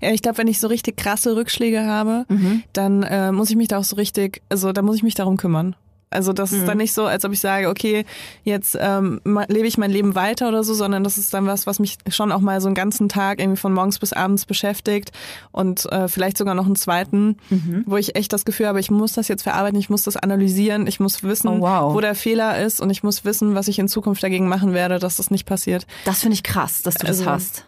[0.00, 2.62] Ja, ich glaube, wenn ich so richtig krasse Rückschläge habe, Mhm.
[2.72, 5.36] dann äh, muss ich mich da auch so richtig, also da muss ich mich darum
[5.36, 5.76] kümmern.
[6.10, 6.66] Also das ist Mhm.
[6.66, 8.06] dann nicht so, als ob ich sage, okay,
[8.42, 11.78] jetzt ähm, lebe ich mein Leben weiter oder so, sondern das ist dann was, was
[11.80, 15.12] mich schon auch mal so einen ganzen Tag irgendwie von morgens bis abends beschäftigt
[15.52, 17.84] und äh, vielleicht sogar noch einen zweiten, Mhm.
[17.86, 20.86] wo ich echt das Gefühl habe, ich muss das jetzt verarbeiten, ich muss das analysieren,
[20.86, 21.94] ich muss wissen, Oh, wow.
[21.94, 24.98] wo der Fehler ist und ich muss wissen, was ich in Zukunft dagegen machen werde,
[24.98, 25.86] dass das nicht passiert.
[26.06, 27.64] Das finde ich krass, dass du Also- das hast.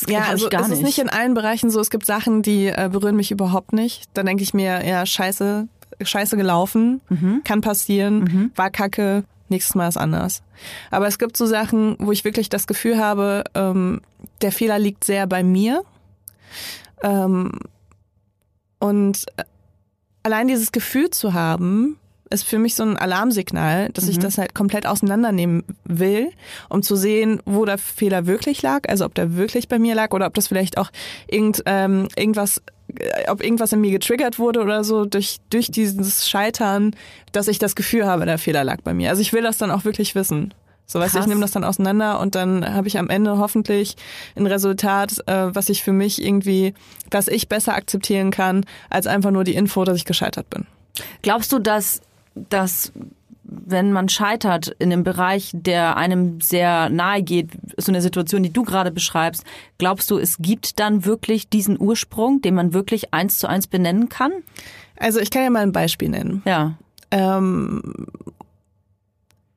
[0.00, 1.80] Das Ja, also es ist nicht in allen Bereichen so.
[1.80, 4.04] Es gibt Sachen, die äh, berühren mich überhaupt nicht.
[4.14, 5.66] Dann denke ich mir, ja, scheiße,
[6.02, 7.42] scheiße gelaufen, Mhm.
[7.44, 10.42] kann passieren, war kacke, nächstes Mal ist anders.
[10.90, 14.00] Aber es gibt so Sachen, wo ich wirklich das Gefühl habe, ähm,
[14.42, 15.82] der Fehler liegt sehr bei mir.
[17.02, 17.52] Ähm,
[18.78, 19.44] und äh,
[20.22, 21.98] allein dieses Gefühl zu haben,
[22.30, 26.30] ist für mich so ein Alarmsignal, dass ich das halt komplett auseinandernehmen will,
[26.68, 30.12] um zu sehen, wo der Fehler wirklich lag, also ob der wirklich bei mir lag
[30.12, 30.90] oder ob das vielleicht auch
[31.26, 32.60] irgend, ähm, irgendwas
[33.28, 36.94] ob irgendwas in mir getriggert wurde oder so durch, durch dieses Scheitern,
[37.32, 39.10] dass ich das Gefühl habe, der Fehler lag bei mir.
[39.10, 40.54] Also ich will das dann auch wirklich wissen.
[40.90, 43.96] So, weißt du, ich nehme das dann auseinander und dann habe ich am Ende hoffentlich
[44.36, 46.72] ein Resultat, äh, was ich für mich irgendwie,
[47.10, 50.66] was ich besser akzeptieren kann, als einfach nur die Info, dass ich gescheitert bin.
[51.20, 52.00] Glaubst du, dass,
[52.34, 52.92] dass
[53.50, 58.52] wenn man scheitert in einem Bereich, der einem sehr nahe geht, so eine Situation, die
[58.52, 59.44] du gerade beschreibst,
[59.78, 64.08] glaubst du, es gibt dann wirklich diesen Ursprung, den man wirklich eins zu eins benennen
[64.08, 64.32] kann?
[64.96, 66.42] Also ich kann ja mal ein Beispiel nennen.
[66.44, 66.74] Ja.
[67.10, 67.82] Ähm,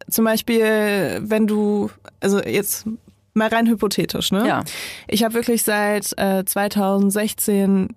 [0.09, 1.89] zum Beispiel, wenn du,
[2.21, 2.85] also jetzt
[3.33, 4.47] mal rein hypothetisch, ne?
[4.47, 4.63] Ja.
[5.07, 7.89] Ich habe wirklich seit äh, 2016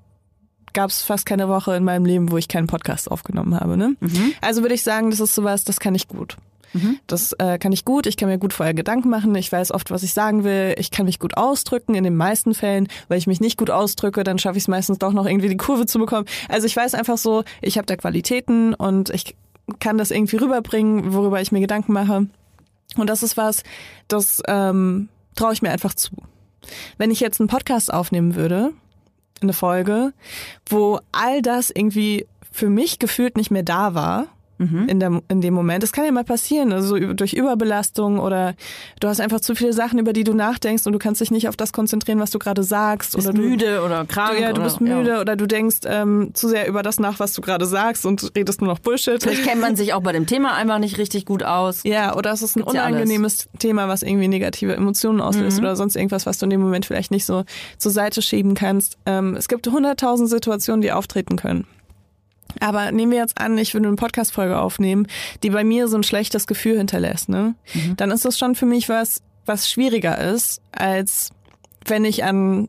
[0.75, 3.77] gab es fast keine Woche in meinem Leben, wo ich keinen Podcast aufgenommen habe.
[3.77, 3.97] Ne?
[4.41, 6.37] Also würde ich sagen, das ist sowas, das kann ich gut.
[7.07, 8.07] Das äh, kann ich gut.
[8.07, 9.35] Ich kann mir gut vorher Gedanken machen.
[9.37, 10.75] Ich weiß oft, was ich sagen will.
[10.77, 12.89] Ich kann mich gut ausdrücken in den meisten Fällen.
[13.09, 15.57] Weil ich mich nicht gut ausdrücke, dann schaffe ich es meistens doch noch irgendwie die
[15.57, 16.27] Kurve zu bekommen.
[16.49, 19.37] Also ich weiß einfach so, ich habe da Qualitäten und ich
[19.79, 22.27] kann das irgendwie rüberbringen, worüber ich mir Gedanken mache.
[22.97, 23.63] Und das ist was,
[24.09, 26.11] das ähm, traue ich mir einfach zu.
[26.99, 28.73] Wenn ich jetzt einen Podcast aufnehmen würde,
[29.45, 30.13] eine Folge,
[30.69, 34.27] wo all das irgendwie für mich gefühlt nicht mehr da war,
[34.59, 35.83] in, der, in dem Moment.
[35.83, 38.55] Das kann ja mal passieren, also durch Überbelastung oder
[39.01, 41.49] du hast einfach zu viele Sachen, über die du nachdenkst und du kannst dich nicht
[41.49, 43.15] auf das konzentrieren, was du gerade sagst.
[43.17, 44.39] Bist oder du, müde oder krank.
[44.41, 45.21] Ja, du oder, bist müde Ja.
[45.21, 48.61] oder du denkst ähm, zu sehr über das nach, was du gerade sagst und redest
[48.61, 49.23] nur noch Bullshit.
[49.23, 51.83] Vielleicht kennt man sich auch bei dem Thema einfach nicht richtig gut aus.
[51.85, 55.77] Ja, oder es ist ein Gibt's ja unangenehmes Thema, was irgendwie negative Emotionen auslöst oder
[55.77, 57.45] sonst irgendwas, was du in dem Moment vielleicht nicht so
[57.79, 58.99] zur Seite schieben kannst.
[59.07, 61.67] Ähm, es gibt hunderttausend Situationen, die auftreten können.
[62.61, 65.07] Aber nehmen wir jetzt an, ich würde eine Podcast-Folge aufnehmen,
[65.43, 67.55] die bei mir so ein schlechtes Gefühl hinterlässt, ne?
[67.97, 71.31] Dann ist das schon für mich was, was schwieriger ist, als
[71.87, 72.69] wenn ich an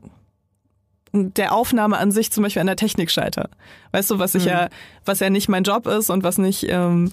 [1.13, 3.49] der Aufnahme an sich zum Beispiel an der Technik scheiter.
[3.91, 4.69] Weißt du, was ich ja,
[5.05, 7.11] was ja nicht mein Job ist und was nicht, ähm,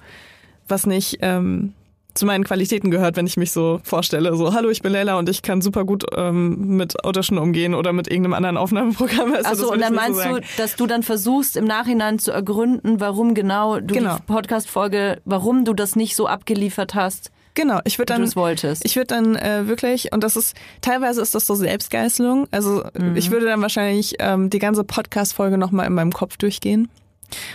[0.67, 1.75] was nicht ähm,
[2.15, 4.35] zu meinen Qualitäten gehört, wenn ich mich so vorstelle.
[4.37, 7.93] So, hallo, ich bin Leila und ich kann super gut ähm, mit Audition umgehen oder
[7.93, 9.33] mit irgendeinem anderen Aufnahmeprogramm.
[9.43, 10.27] Das Achso, und dann nicht so meinst
[10.59, 14.17] du, dass du dann versuchst, im Nachhinein zu ergründen, warum genau du Genau.
[14.17, 18.83] die Podcast-Folge, warum du das nicht so abgeliefert hast, Genau, ich würde dann es wolltest.
[18.87, 22.47] Ich würde dann äh, wirklich, und das ist, teilweise ist das so Selbstgeißelung.
[22.51, 23.15] Also Mhm.
[23.15, 26.89] ich würde dann wahrscheinlich ähm, die ganze Podcast-Folge nochmal in meinem Kopf durchgehen.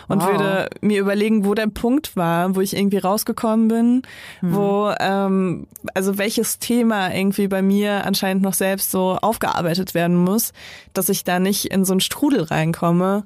[0.08, 0.32] Und Wow.
[0.32, 4.02] würde mir überlegen, wo der Punkt war, wo ich irgendwie rausgekommen bin,
[4.42, 4.56] Mhm.
[4.56, 10.54] wo, ähm, also welches Thema irgendwie bei mir anscheinend noch selbst so aufgearbeitet werden muss,
[10.94, 13.26] dass ich da nicht in so einen Strudel reinkomme.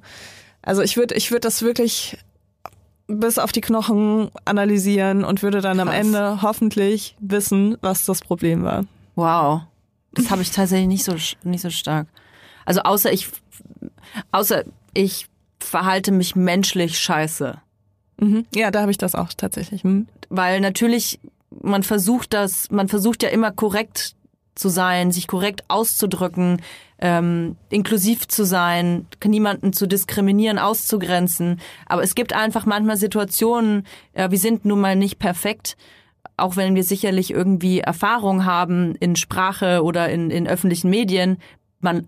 [0.62, 2.18] Also ich würde, ich würde das wirklich
[3.08, 5.97] bis auf die Knochen analysieren und würde dann am Krass.
[5.99, 8.86] Ende hoffentlich wissen, was das Problem war.
[9.16, 9.62] Wow.
[10.14, 12.08] Das habe ich tatsächlich nicht so nicht so stark.
[12.66, 13.28] Also außer ich
[14.32, 15.28] außer ich
[15.64, 17.59] verhalte mich menschlich scheiße.
[18.20, 18.45] Mhm.
[18.53, 19.84] Ja, da habe ich das auch tatsächlich.
[19.84, 20.07] Hm.
[20.30, 21.20] Weil natürlich,
[21.62, 24.16] man versucht das, man versucht ja immer korrekt
[24.55, 26.62] zu sein, sich korrekt auszudrücken,
[26.99, 31.59] ähm, inklusiv zu sein, niemanden zu diskriminieren, auszugrenzen.
[31.88, 35.78] Aber es gibt einfach manchmal Situationen, ja, wir sind nun mal nicht perfekt,
[36.38, 41.38] auch wenn wir sicherlich irgendwie Erfahrung haben in Sprache oder in, in öffentlichen Medien.
[41.80, 42.07] Man,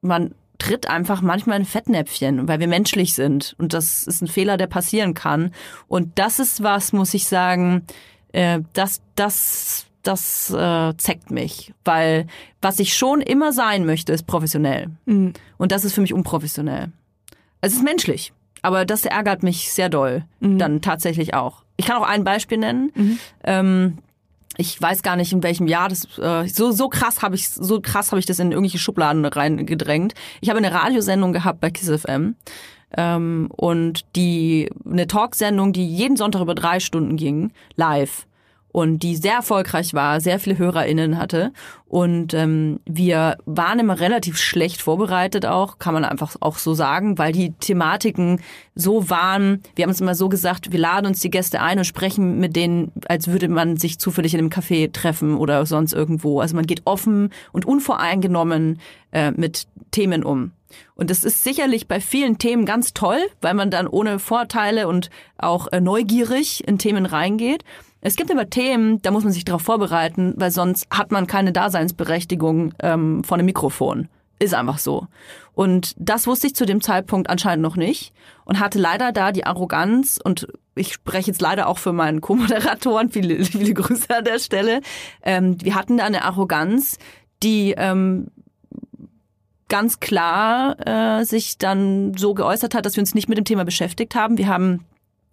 [0.00, 0.34] man
[0.64, 3.54] tritt einfach manchmal in Fettnäpfchen, weil wir menschlich sind.
[3.58, 5.52] Und das ist ein Fehler, der passieren kann.
[5.88, 7.82] Und das ist was, muss ich sagen,
[8.32, 11.74] äh, das, das, das äh, zeckt mich.
[11.84, 12.28] Weil
[12.62, 14.88] was ich schon immer sein möchte, ist professionell.
[15.58, 16.92] Und das ist für mich unprofessionell.
[17.60, 20.24] Es ist menschlich, aber das ärgert mich sehr doll.
[20.58, 21.62] Dann tatsächlich auch.
[21.76, 22.90] Ich kann auch ein Beispiel nennen.
[23.42, 23.98] Ähm,
[24.56, 27.80] ich weiß gar nicht in welchem Jahr das äh, so so krass habe ich so
[27.80, 30.14] krass habe ich das in irgendwelche Schubladen reingedrängt.
[30.40, 32.36] Ich habe eine Radiosendung gehabt bei Kiss FM
[32.96, 38.26] ähm, und die eine Talksendung, die jeden Sonntag über drei Stunden ging, live
[38.74, 41.52] und die sehr erfolgreich war, sehr viele HörerInnen hatte.
[41.86, 47.16] Und ähm, wir waren immer relativ schlecht vorbereitet auch, kann man einfach auch so sagen,
[47.16, 48.40] weil die Thematiken
[48.74, 51.84] so waren, wir haben es immer so gesagt, wir laden uns die Gäste ein und
[51.84, 56.40] sprechen mit denen, als würde man sich zufällig in einem Café treffen oder sonst irgendwo.
[56.40, 58.80] Also man geht offen und unvoreingenommen
[59.12, 60.50] äh, mit Themen um.
[60.96, 65.10] Und das ist sicherlich bei vielen Themen ganz toll, weil man dann ohne Vorteile und
[65.38, 67.62] auch äh, neugierig in Themen reingeht.
[68.06, 71.52] Es gibt aber Themen, da muss man sich darauf vorbereiten, weil sonst hat man keine
[71.52, 74.08] Daseinsberechtigung ähm, vor einem Mikrofon.
[74.38, 75.06] Ist einfach so.
[75.54, 78.12] Und das wusste ich zu dem Zeitpunkt anscheinend noch nicht
[78.44, 83.10] und hatte leider da die Arroganz und ich spreche jetzt leider auch für meinen Co-Moderatoren,
[83.10, 84.82] viele, viele Grüße an der Stelle.
[85.22, 86.98] Ähm, wir hatten da eine Arroganz,
[87.42, 88.28] die ähm,
[89.70, 93.64] ganz klar äh, sich dann so geäußert hat, dass wir uns nicht mit dem Thema
[93.64, 94.36] beschäftigt haben.
[94.36, 94.84] Wir haben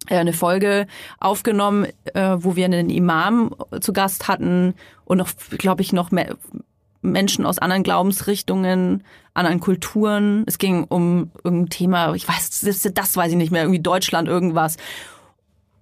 [0.09, 0.87] eine Folge
[1.19, 4.73] aufgenommen, äh, wo wir einen Imam zu Gast hatten
[5.05, 6.37] und noch, glaube ich, noch mehr
[7.01, 10.43] Menschen aus anderen Glaubensrichtungen, anderen Kulturen.
[10.47, 14.27] Es ging um irgendein Thema, ich weiß, das, das weiß ich nicht mehr, irgendwie Deutschland,
[14.27, 14.77] irgendwas.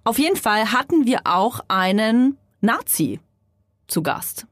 [0.04, 3.20] Auf jeden Fall hatten wir auch einen Nazi
[3.86, 4.46] zu Gast.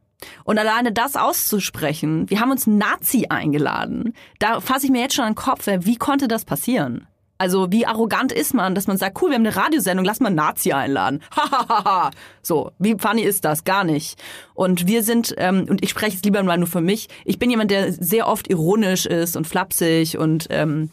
[0.44, 5.24] Und alleine das auszusprechen, wir haben uns Nazi eingeladen, da fasse ich mir jetzt schon
[5.24, 7.06] an den Kopf, wie konnte das passieren?
[7.38, 10.30] Also wie arrogant ist man, dass man sagt, cool, wir haben eine Radiosendung, lass mal
[10.30, 11.22] Nazi einladen.
[11.36, 12.10] Hahaha.
[12.42, 13.62] so, wie funny ist das?
[13.62, 14.20] Gar nicht.
[14.54, 17.48] Und wir sind, ähm, und ich spreche jetzt lieber mal nur für mich, ich bin
[17.48, 20.90] jemand, der sehr oft ironisch ist und flapsig und ähm,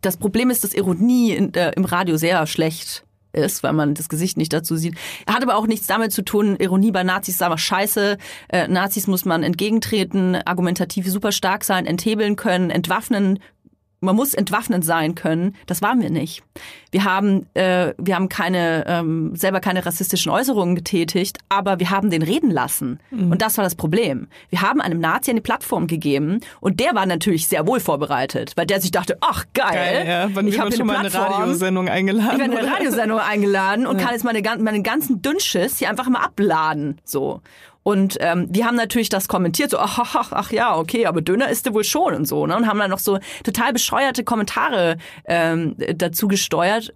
[0.00, 4.08] das Problem ist, dass Ironie in, äh, im Radio sehr schlecht ist, weil man das
[4.08, 4.94] Gesicht nicht dazu sieht.
[5.26, 8.18] Hat aber auch nichts damit zu tun, Ironie bei Nazis ist aber scheiße.
[8.48, 13.38] Äh, Nazis muss man entgegentreten, argumentativ super stark sein, enthebeln können, entwaffnen
[14.02, 15.54] man muss entwaffnend sein können.
[15.66, 16.42] Das waren wir nicht.
[16.90, 22.10] Wir haben, äh, wir haben keine, ähm, selber keine rassistischen Äußerungen getätigt, aber wir haben
[22.10, 22.98] den reden lassen.
[23.10, 23.30] Mhm.
[23.30, 24.28] Und das war das Problem.
[24.50, 28.66] Wir haben einem Nazi eine Plattform gegeben und der war natürlich sehr wohl vorbereitet, weil
[28.66, 30.28] der sich dachte, ach geil, geil ja.
[30.34, 32.32] Wann ich habe schon mal eine Radiosendung eingeladen.
[32.32, 34.04] Ich werde eine Radiosendung eingeladen und ja.
[34.04, 37.00] kann jetzt meine, meine ganzen Dünnschiss hier einfach mal abladen.
[37.04, 37.40] So.
[37.82, 41.48] Und ähm, wir haben natürlich das kommentiert, so, ach, ach, ach ja, okay, aber Döner
[41.48, 42.56] ist du wohl schon und so, ne?
[42.56, 46.94] Und haben dann noch so total bescheuerte Kommentare ähm, dazu gesteuert.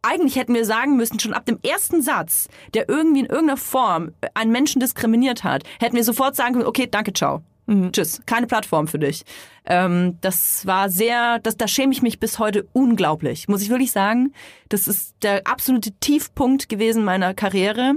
[0.00, 4.12] Eigentlich hätten wir sagen müssen, schon ab dem ersten Satz, der irgendwie in irgendeiner Form
[4.34, 7.42] einen Menschen diskriminiert hat, hätten wir sofort sagen können, okay, danke, ciao.
[7.66, 7.92] Mhm.
[7.92, 9.24] Tschüss, keine Plattform für dich.
[9.66, 13.92] Ähm, das war sehr, das, da schäme ich mich bis heute unglaublich, muss ich wirklich
[13.92, 14.32] sagen.
[14.68, 17.94] Das ist der absolute Tiefpunkt gewesen meiner Karriere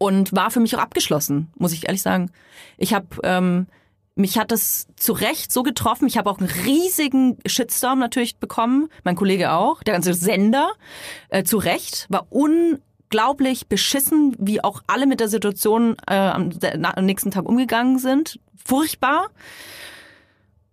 [0.00, 2.30] und war für mich auch abgeschlossen, muss ich ehrlich sagen.
[2.78, 3.66] Ich habe ähm,
[4.14, 6.06] mich hat das zu Recht so getroffen.
[6.06, 10.72] Ich habe auch einen riesigen Shitstorm natürlich bekommen, mein Kollege auch, der ganze Sender
[11.28, 16.48] äh, zu Recht war unglaublich beschissen, wie auch alle mit der Situation äh, am,
[17.02, 18.40] nächsten Tag umgegangen sind.
[18.64, 19.28] Furchtbar.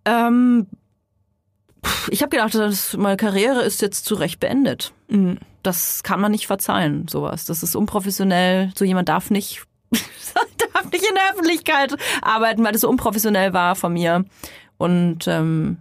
[0.06, 0.68] Ähm,
[2.08, 4.94] ich habe gedacht, dass meine Karriere ist jetzt zu Recht beendet.
[5.08, 5.38] Mhm
[5.68, 7.44] das kann man nicht verzeihen, sowas.
[7.44, 8.72] Das ist unprofessionell.
[8.74, 13.76] So jemand darf nicht, darf nicht in der Öffentlichkeit arbeiten, weil das so unprofessionell war
[13.76, 14.24] von mir.
[14.78, 15.78] Und ähm,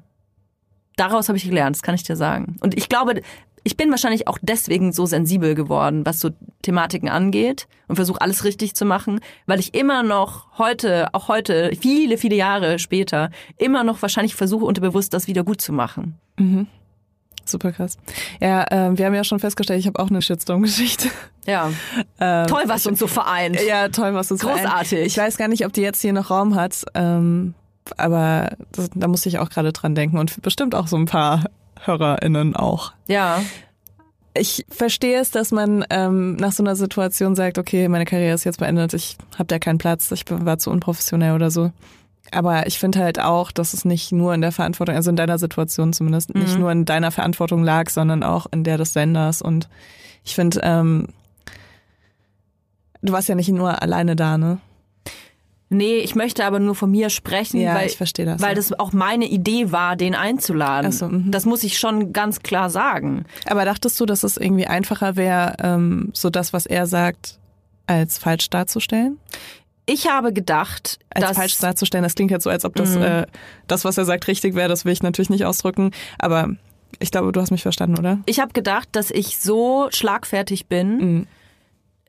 [0.98, 2.58] daraus habe ich gelernt, das kann ich dir sagen.
[2.60, 3.22] Und ich glaube,
[3.64, 6.32] ich bin wahrscheinlich auch deswegen so sensibel geworden, was so
[6.64, 11.72] Thematiken angeht und versuche alles richtig zu machen, weil ich immer noch heute, auch heute,
[11.80, 16.20] viele, viele Jahre später, immer noch wahrscheinlich versuche unterbewusst das wieder gut zu machen.
[16.38, 16.68] Mhm.
[17.50, 17.98] Super krass.
[18.42, 21.10] Ja, äh, wir haben ja schon festgestellt, ich habe auch eine Shitstorm-Geschichte.
[21.46, 21.72] Ja.
[22.20, 23.58] ähm, toll, was uns so vereint.
[23.68, 24.64] Ja, toll, was uns Großartig.
[24.64, 24.90] vereint.
[24.90, 25.06] Großartig.
[25.06, 27.54] Ich weiß gar nicht, ob die jetzt hier noch Raum hat, ähm,
[27.96, 31.46] aber das, da muss ich auch gerade dran denken und bestimmt auch so ein paar
[31.84, 32.92] HörerInnen auch.
[33.08, 33.42] Ja.
[34.34, 38.44] Ich verstehe es, dass man ähm, nach so einer Situation sagt, okay, meine Karriere ist
[38.44, 41.72] jetzt beendet, ich habe da keinen Platz, ich war zu unprofessionell oder so.
[42.32, 45.38] Aber ich finde halt auch, dass es nicht nur in der Verantwortung, also in deiner
[45.38, 46.42] Situation zumindest, mhm.
[46.42, 49.42] nicht nur in deiner Verantwortung lag, sondern auch in der des Senders.
[49.42, 49.70] Und
[50.24, 51.08] ich finde, ähm,
[53.02, 54.60] du warst ja nicht nur alleine da, ne?
[55.70, 58.72] Nee, ich möchte aber nur von mir sprechen, ja, weil, ich verstehe das, weil das
[58.80, 60.94] auch meine Idee war, den einzuladen.
[60.94, 61.30] So, mhm.
[61.30, 63.26] das muss ich schon ganz klar sagen.
[63.46, 67.38] Aber dachtest du, dass es irgendwie einfacher wäre, ähm, so das, was er sagt,
[67.86, 69.20] als falsch darzustellen?
[69.88, 73.02] Ich habe gedacht, als dass, falsch darzustellen, das klingt jetzt so, als ob das, mhm.
[73.02, 73.26] äh,
[73.68, 74.70] das, was er sagt, richtig wäre.
[74.70, 75.92] Das will ich natürlich nicht ausdrücken.
[76.20, 76.50] Aber
[77.00, 78.20] ich glaube, du hast mich verstanden, oder?
[78.26, 81.28] Ich habe gedacht, dass ich so schlagfertig bin mhm.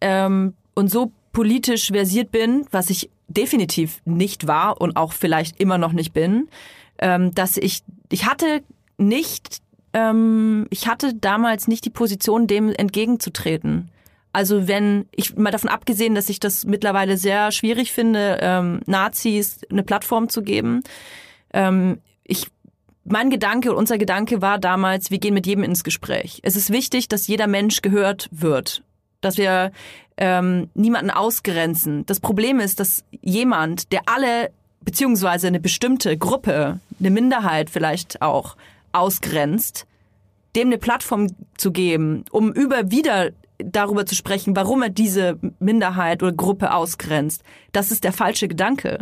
[0.01, 5.79] ähm, und so politisch versiert bin, was ich definitiv nicht war und auch vielleicht immer
[5.79, 6.49] noch nicht bin,
[6.99, 8.63] ähm, dass ich, ich hatte
[8.97, 9.59] nicht,
[9.93, 13.91] ähm, ich hatte damals nicht die Position, dem entgegenzutreten.
[14.39, 19.63] Also wenn, ich mal davon abgesehen, dass ich das mittlerweile sehr schwierig finde, ähm, Nazis
[19.69, 20.85] eine Plattform zu geben.
[21.53, 22.47] Ähm, ich
[23.05, 26.39] mein Gedanke und unser Gedanke war damals, wir gehen mit jedem ins Gespräch.
[26.45, 28.85] Es ist wichtig, dass jeder Mensch gehört wird,
[29.23, 29.73] dass wir
[30.17, 32.07] ähm, niemanden ausgrenzen.
[32.07, 38.57] Das Problem ist, dass jemand, der alle beziehungsweise eine bestimmte Gruppe, eine Minderheit vielleicht auch
[38.93, 39.85] ausgrenzt,
[40.55, 41.27] dem eine Plattform
[41.57, 47.43] zu geben, um über wieder darüber zu sprechen, warum er diese Minderheit oder Gruppe ausgrenzt.
[47.73, 48.99] Das ist der falsche Gedanke.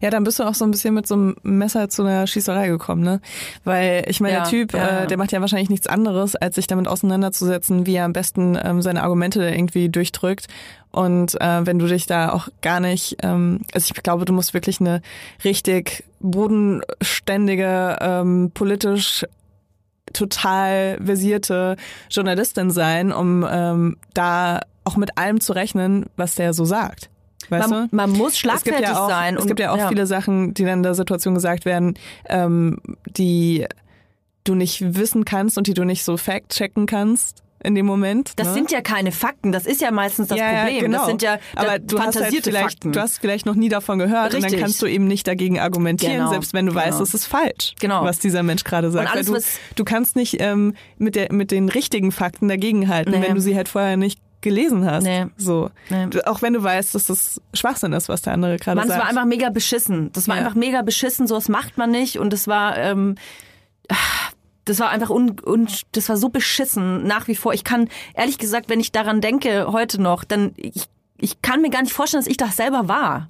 [0.00, 2.68] Ja, dann bist du auch so ein bisschen mit so einem Messer zu einer Schießerei
[2.68, 3.20] gekommen, ne?
[3.64, 5.02] Weil ich meine, Ja, der Typ, ja.
[5.02, 8.58] Äh, der macht ja wahrscheinlich nichts anderes, als sich damit auseinanderzusetzen, wie er am besten
[8.62, 10.46] ähm, seine Argumente irgendwie durchdrückt.
[10.90, 14.52] Und äh, wenn du dich da auch gar nicht, ähm, also ich glaube, du musst
[14.52, 15.00] wirklich eine
[15.44, 19.24] richtig bodenständige, ähm, politisch
[20.12, 21.76] total versierte
[22.10, 27.08] Journalistin sein, um ähm, da auch mit allem zu rechnen, was der so sagt.
[27.48, 27.96] Weißt Man, du?
[27.96, 29.36] man muss schlagfertig ja auch, sein.
[29.36, 31.94] Es gibt ja auch viele Sachen, die dann in der Situation gesagt werden,
[32.28, 33.66] ähm, die
[34.44, 38.32] du nicht wissen kannst und die du nicht so fact-checken kannst in dem Moment.
[38.36, 38.54] Das ne?
[38.54, 40.74] sind ja keine Fakten, das ist ja meistens das ja, Problem.
[40.76, 40.98] Ja, genau.
[40.98, 42.92] Das sind ja Aber du hast halt fantasierte vielleicht, Fakten.
[42.92, 44.52] du hast vielleicht noch nie davon gehört und Richtig.
[44.52, 46.84] dann kannst du eben nicht dagegen argumentieren, Genau, selbst wenn du genau.
[46.84, 48.04] weißt, es ist falsch, Genau.
[48.04, 49.10] was dieser Mensch gerade sagt.
[49.10, 49.46] alles, Weil du,
[49.76, 53.22] du kannst nicht ähm, mit, der, mit den richtigen Fakten dagegenhalten, Nee.
[53.26, 55.04] wenn du sie halt vorher nicht gelesen hast.
[55.04, 55.26] Nee.
[55.36, 55.70] So.
[55.88, 56.06] Nee.
[56.10, 59.00] Du, auch wenn du weißt, dass das Schwachsinn ist, was der andere gerade es sagt.
[59.00, 60.10] war einfach mega beschissen.
[60.12, 60.42] Das war Ja.
[60.42, 63.14] einfach mega beschissen, sowas macht man nicht und das war ähm,
[64.64, 67.52] das war einfach un, un, das war so beschissen nach wie vor.
[67.54, 70.86] Ich kann ehrlich gesagt, wenn ich daran denke heute noch, dann ich,
[71.18, 73.28] ich kann mir gar nicht vorstellen, dass ich das selber war.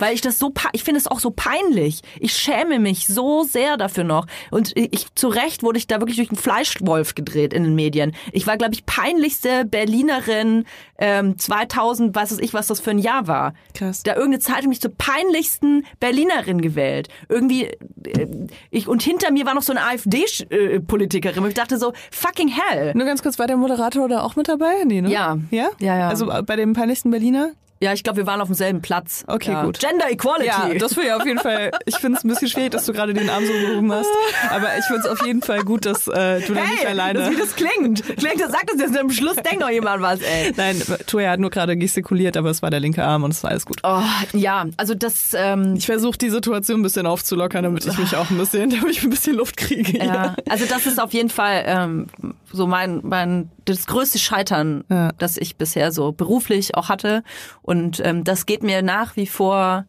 [0.00, 2.00] Weil ich das so, ich finde es auch so peinlich.
[2.18, 4.26] Ich schäme mich so sehr dafür noch.
[4.50, 8.12] Und ich, zu Recht wurde ich da wirklich durch einen Fleischwolf gedreht in den Medien.
[8.32, 10.64] Ich war, glaube ich, peinlichste Berlinerin
[10.98, 13.54] ähm, 2000, weiß es ich, was das für ein Jahr war.
[13.74, 14.02] Krass.
[14.02, 17.08] Da irgendeine Zeitung mich zur peinlichsten Berlinerin gewählt.
[17.28, 18.26] Irgendwie, äh,
[18.70, 21.42] ich, und hinter mir war noch so eine AfD-Politikerin.
[21.42, 22.92] Und ich dachte so, fucking hell.
[22.94, 24.84] Nur ganz kurz, war der Moderator da auch mit dabei?
[24.86, 25.10] Nee, ne?
[25.10, 25.36] Ja.
[25.50, 25.68] Ja?
[25.78, 26.08] Ja, ja.
[26.08, 27.52] Also bei dem peinlichsten Berliner?
[27.82, 29.24] Ja, ich glaube, wir waren auf demselben Platz.
[29.26, 29.64] Okay, ja.
[29.64, 29.78] gut.
[29.78, 30.46] Gender Equality.
[30.46, 32.92] Ja, das finde ich auf jeden Fall, ich finde es ein bisschen schwierig, dass du
[32.92, 34.10] gerade den Arm so gehoben hast.
[34.50, 37.20] Aber ich finde es auf jeden Fall gut, dass äh, du da nicht Hey, alleine...
[37.20, 38.02] das, wie das klingt.
[38.18, 40.52] Klingt, das sagt das jetzt am Schluss, denkt noch jemand was, ey.
[40.54, 43.50] Nein, Toya hat nur gerade gestikuliert, aber es war der linke Arm und es war
[43.50, 43.78] alles gut.
[43.82, 44.02] Oh,
[44.34, 48.28] ja, also das, ähm, Ich versuche die Situation ein bisschen aufzulockern, damit ich mich auch
[48.28, 49.96] ein bisschen, damit ich ein bisschen Luft kriege.
[49.96, 52.08] ja, also das ist auf jeden Fall ähm,
[52.52, 55.12] so mein, mein das größte Scheitern, Ja.
[55.18, 57.22] das ich bisher so beruflich auch hatte.
[57.62, 59.86] Und ähm, das geht mir nach wie vor,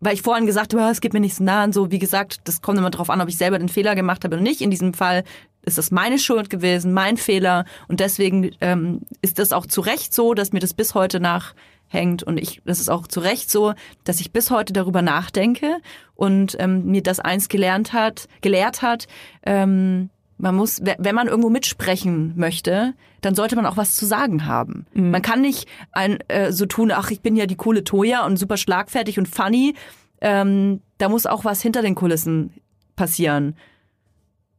[0.00, 1.90] weil ich vorhin gesagt habe, es geht mir nicht so nah und so.
[1.90, 4.42] Wie gesagt, das kommt immer drauf an, ob ich selber den Fehler gemacht habe oder
[4.42, 4.60] nicht.
[4.62, 5.24] In diesem Fall
[5.62, 7.66] ist das meine Schuld gewesen, mein Fehler.
[7.86, 12.22] Und deswegen ähm, ist das auch zu Recht so, dass mir das bis heute nachhängt.
[12.22, 13.74] Und ich, das ist auch zu Recht so,
[14.04, 15.76] dass ich bis heute darüber nachdenke
[16.14, 19.06] und ähm, mir das eins gelernt hat, gelehrt hat.
[19.44, 20.08] Ähm,
[20.40, 24.46] man muss, we- wenn man irgendwo mitsprechen möchte, dann sollte man auch was zu sagen
[24.46, 24.86] haben.
[24.94, 28.36] Man kann nicht ein, äh, so tun, ach, ich bin ja die coole Toya und
[28.38, 29.74] super schlagfertig und funny.
[30.20, 32.52] Ähm, da muss auch was hinter den Kulissen
[32.96, 33.56] passieren.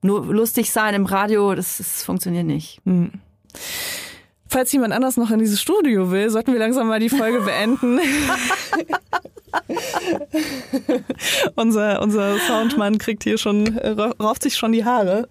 [0.02, 2.82] Nur lustig sein im Radio, das, das funktioniert nicht.
[4.52, 7.96] Falls jemand anders noch in dieses Studio will, sollten wir langsam mal die Folge beenden.
[11.56, 15.30] unser, unser Soundmann kriegt hier schon, äh, rauft sich schon die Haare.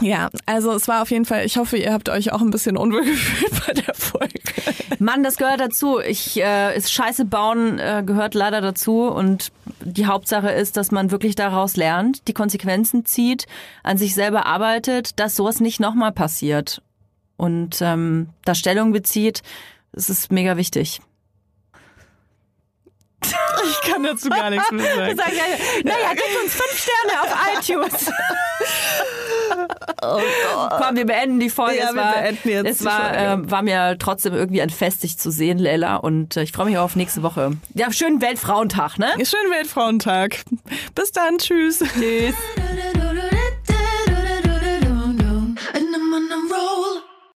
[0.00, 2.76] Ja, also es war auf jeden Fall, ich hoffe, ihr habt euch auch ein bisschen
[2.76, 4.40] unwohl gefühlt bei der Folge.
[4.98, 6.00] Mann, das gehört dazu.
[6.00, 9.52] Ich äh, ist Scheiße bauen äh, gehört leider dazu und
[9.84, 13.46] die Hauptsache ist, dass man wirklich daraus lernt, die Konsequenzen zieht,
[13.84, 16.82] an sich selber arbeitet, dass sowas nicht nochmal passiert
[17.36, 19.42] und ähm, da Stellung bezieht,
[19.92, 21.00] es ist mega wichtig.
[23.66, 25.16] Ich kann dazu gar nichts mehr sagen.
[25.24, 27.34] Sag ich, naja, gib uns fünf Sterne auf
[27.68, 28.10] iTunes.
[30.02, 30.20] Oh
[30.78, 31.78] Komm, wir beenden die Folge.
[31.78, 35.58] Ja, es war, es war, äh, war mir trotzdem irgendwie ein Fest, dich zu sehen,
[35.58, 35.96] Leila.
[35.96, 37.52] Und äh, ich freue mich auch auf nächste Woche.
[37.74, 39.08] Ja, schönen Weltfrauentag, ne?
[39.24, 40.44] Schönen Weltfrauentag.
[40.94, 41.78] Bis dann, tschüss.
[41.78, 42.34] Tschüss.